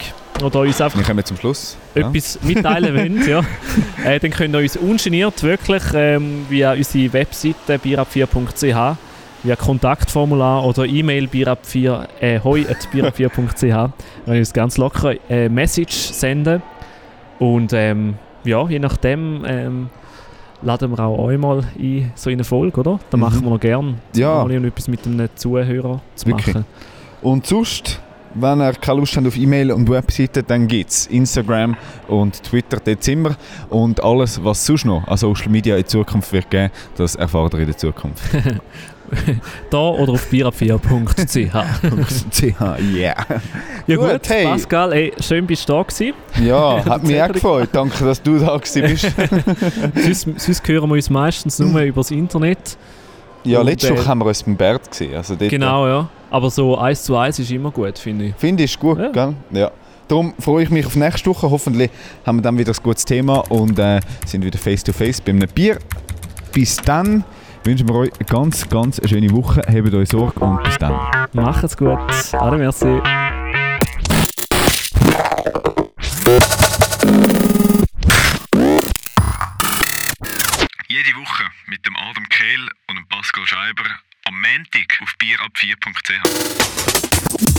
oder 0.44 0.62
uns 0.62 0.82
einfach 0.82 0.98
Wir 0.98 1.06
kommen 1.06 1.24
zum 1.26 1.38
Schluss. 1.38 1.78
Ja. 1.96 2.08
etwas 2.08 2.40
mitteilen 2.42 2.96
wollt, 2.96 3.28
ja, 3.28 3.42
äh, 4.06 4.20
dann 4.20 4.32
könnt 4.32 4.56
ihr 4.56 4.60
uns 4.62 4.78
ungeniert 4.78 5.44
wirklich 5.44 5.84
ähm, 5.94 6.46
via 6.50 6.74
unsere 6.74 7.14
Webseite 7.14 7.76
bierab4.ch 7.76 8.98
via 9.44 9.56
Kontaktformular 9.56 10.66
oder 10.66 10.86
E-Mail 10.86 11.26
bierab4 11.26 12.08
äh, 12.20 12.40
hoi 12.42 12.66
at 12.70 12.88
bierab4.ch 12.94 13.92
wenn 14.26 14.34
ihr 14.36 14.40
uns 14.40 14.54
ganz 14.54 14.78
locker 14.78 15.16
eine 15.30 15.50
Message 15.50 15.96
senden 15.96 16.62
und 17.40 17.74
ähm, 17.74 18.16
ja, 18.44 18.68
je 18.68 18.80
nachdem 18.80 19.44
ähm, 19.46 19.90
laden 20.62 20.92
wir 20.92 21.00
auch 21.00 21.18
euch 21.20 21.38
mal 21.38 21.64
ein, 21.80 22.12
so 22.16 22.30
in 22.30 22.36
eine 22.38 22.44
Folge, 22.44 22.80
oder? 22.80 23.00
Da 23.10 23.18
Mhm. 23.18 23.22
machen 23.22 23.44
wir 23.44 23.50
noch 23.50 23.60
gern, 23.60 23.96
Ja. 24.16 24.44
mal 24.44 24.52
etwas 24.66 24.88
mit 24.88 25.06
einem 25.06 25.30
Zuhörer 25.36 26.02
zu 26.16 26.28
Wirklich. 26.28 26.54
machen. 26.56 26.66
Und 27.22 27.46
sonst, 27.48 28.00
wenn 28.34 28.62
ihr 28.62 28.74
keine 28.74 29.00
Lust 29.00 29.16
habt 29.18 29.28
auf 29.28 29.38
E-Mail 29.38 29.72
und 29.72 29.90
Webseite, 29.90 30.42
dann 30.44 30.68
gibt 30.68 30.90
es 30.92 31.08
Instagram 31.08 31.76
und 32.08 32.42
Twitter, 32.44 32.78
dort 32.84 33.04
sind 33.04 33.24
wir. 33.24 33.36
Und 33.70 34.04
alles, 34.04 34.44
was 34.44 34.66
sonst 34.66 34.86
noch 34.86 35.08
an 35.08 35.18
Social 35.18 35.50
Media 35.50 35.76
in 35.78 35.86
Zukunft 35.86 36.32
wird 36.32 36.50
geben, 36.50 36.72
das 36.96 37.16
erfahrt 37.16 37.54
ihr 37.56 37.60
in 37.62 37.66
der 37.68 37.78
Zukunft. 37.78 38.22
Da 39.70 39.78
oder 39.78 40.14
auf 40.14 40.28
bierab4.ch. 40.32 41.52
CH, 42.32 42.62
yeah. 42.94 43.16
Ja 43.88 43.96
gut, 43.96 44.12
Gut, 44.12 44.30
hey. 44.30 44.46
Pascal, 44.46 44.94
ey, 44.94 45.14
schön 45.20 45.46
bist 45.48 45.68
du 45.68 45.74
da 45.74 45.84
gewesen. 45.84 46.14
Ja, 46.44 46.84
hat 46.90 47.04
mich 47.04 47.22
auch 47.22 47.32
gefreut. 47.32 47.70
Danke, 47.72 48.04
dass 48.04 48.22
du 48.22 48.40
da 48.40 48.58
gewesen 48.58 48.82
bist. 48.84 49.12
sonst, 50.26 50.40
sonst 50.40 50.68
hören 50.68 50.90
wir 50.90 50.96
uns 50.96 51.10
meistens 51.10 51.60
nur 51.60 51.82
über 51.82 52.02
das 52.02 52.12
Internet. 52.12 52.78
Ja, 53.44 53.62
letzte 53.62 53.90
äh, 53.94 53.98
Woche 53.98 54.08
haben 54.08 54.20
wir 54.20 54.26
uns 54.26 54.44
beim 54.44 54.56
Bert 54.56 54.90
gesehen. 54.90 55.16
Also 55.16 55.36
dort, 55.36 55.50
Genau, 55.50 55.88
ja. 55.88 56.10
Aber 56.30 56.50
so 56.50 56.78
eins 56.78 57.04
zu 57.04 57.18
eins 57.18 57.40
ist 57.40 57.52
immer 57.52 57.72
gut, 57.72 57.98
finde 57.98 58.26
ich. 58.26 58.36
Finde 58.36 58.64
ich 58.64 58.78
gut, 58.80 59.00
Ja. 59.00 59.10
gell? 59.10 59.34
Ja. 59.52 59.72
Darum 60.08 60.34
freue 60.40 60.64
ich 60.64 60.70
mich 60.70 60.86
auf 60.86 60.96
nächste 60.96 61.30
Woche. 61.30 61.50
Hoffentlich 61.50 61.90
haben 62.26 62.38
wir 62.38 62.42
dann 62.42 62.58
wieder 62.58 62.72
ein 62.74 62.84
gutes 62.84 63.06
Thema 63.06 63.40
und 63.50 63.80
äh, 63.80 64.00
sind 64.26 64.44
wieder 64.44 64.58
face 64.60 64.84
to 64.84 64.92
face 64.94 65.22
bei 65.22 65.32
einem 65.32 65.48
Bier. 65.48 65.80
Bis 66.52 66.76
dann 66.78 67.24
wünschen 67.64 67.88
wir 67.88 67.96
euch 67.96 68.12
eine 68.14 68.26
ganz, 68.26 68.68
ganz 68.70 69.00
eine 69.00 69.10
schöne 69.10 69.32
Woche. 69.32 69.62
Habt 69.68 69.94
euch 69.94 70.10
Sorge 70.10 70.40
und 70.40 70.64
bis 70.64 70.78
dann. 70.78 71.28
Macht's 71.34 71.76
gut. 71.78 71.98
Ade, 72.34 72.58
merci. 72.58 73.02
Jede 80.88 81.16
Woche 81.16 81.44
mit 81.68 81.86
dem 81.86 81.96
Adam 81.96 82.28
Kehl 82.30 82.68
und 82.88 82.96
dem 82.96 83.08
Pascal 83.08 83.46
Scheiber 83.46 83.86
am 84.26 84.36
Montag 84.36 85.00
auf 85.02 85.14
bierab4.ch. 85.22 87.52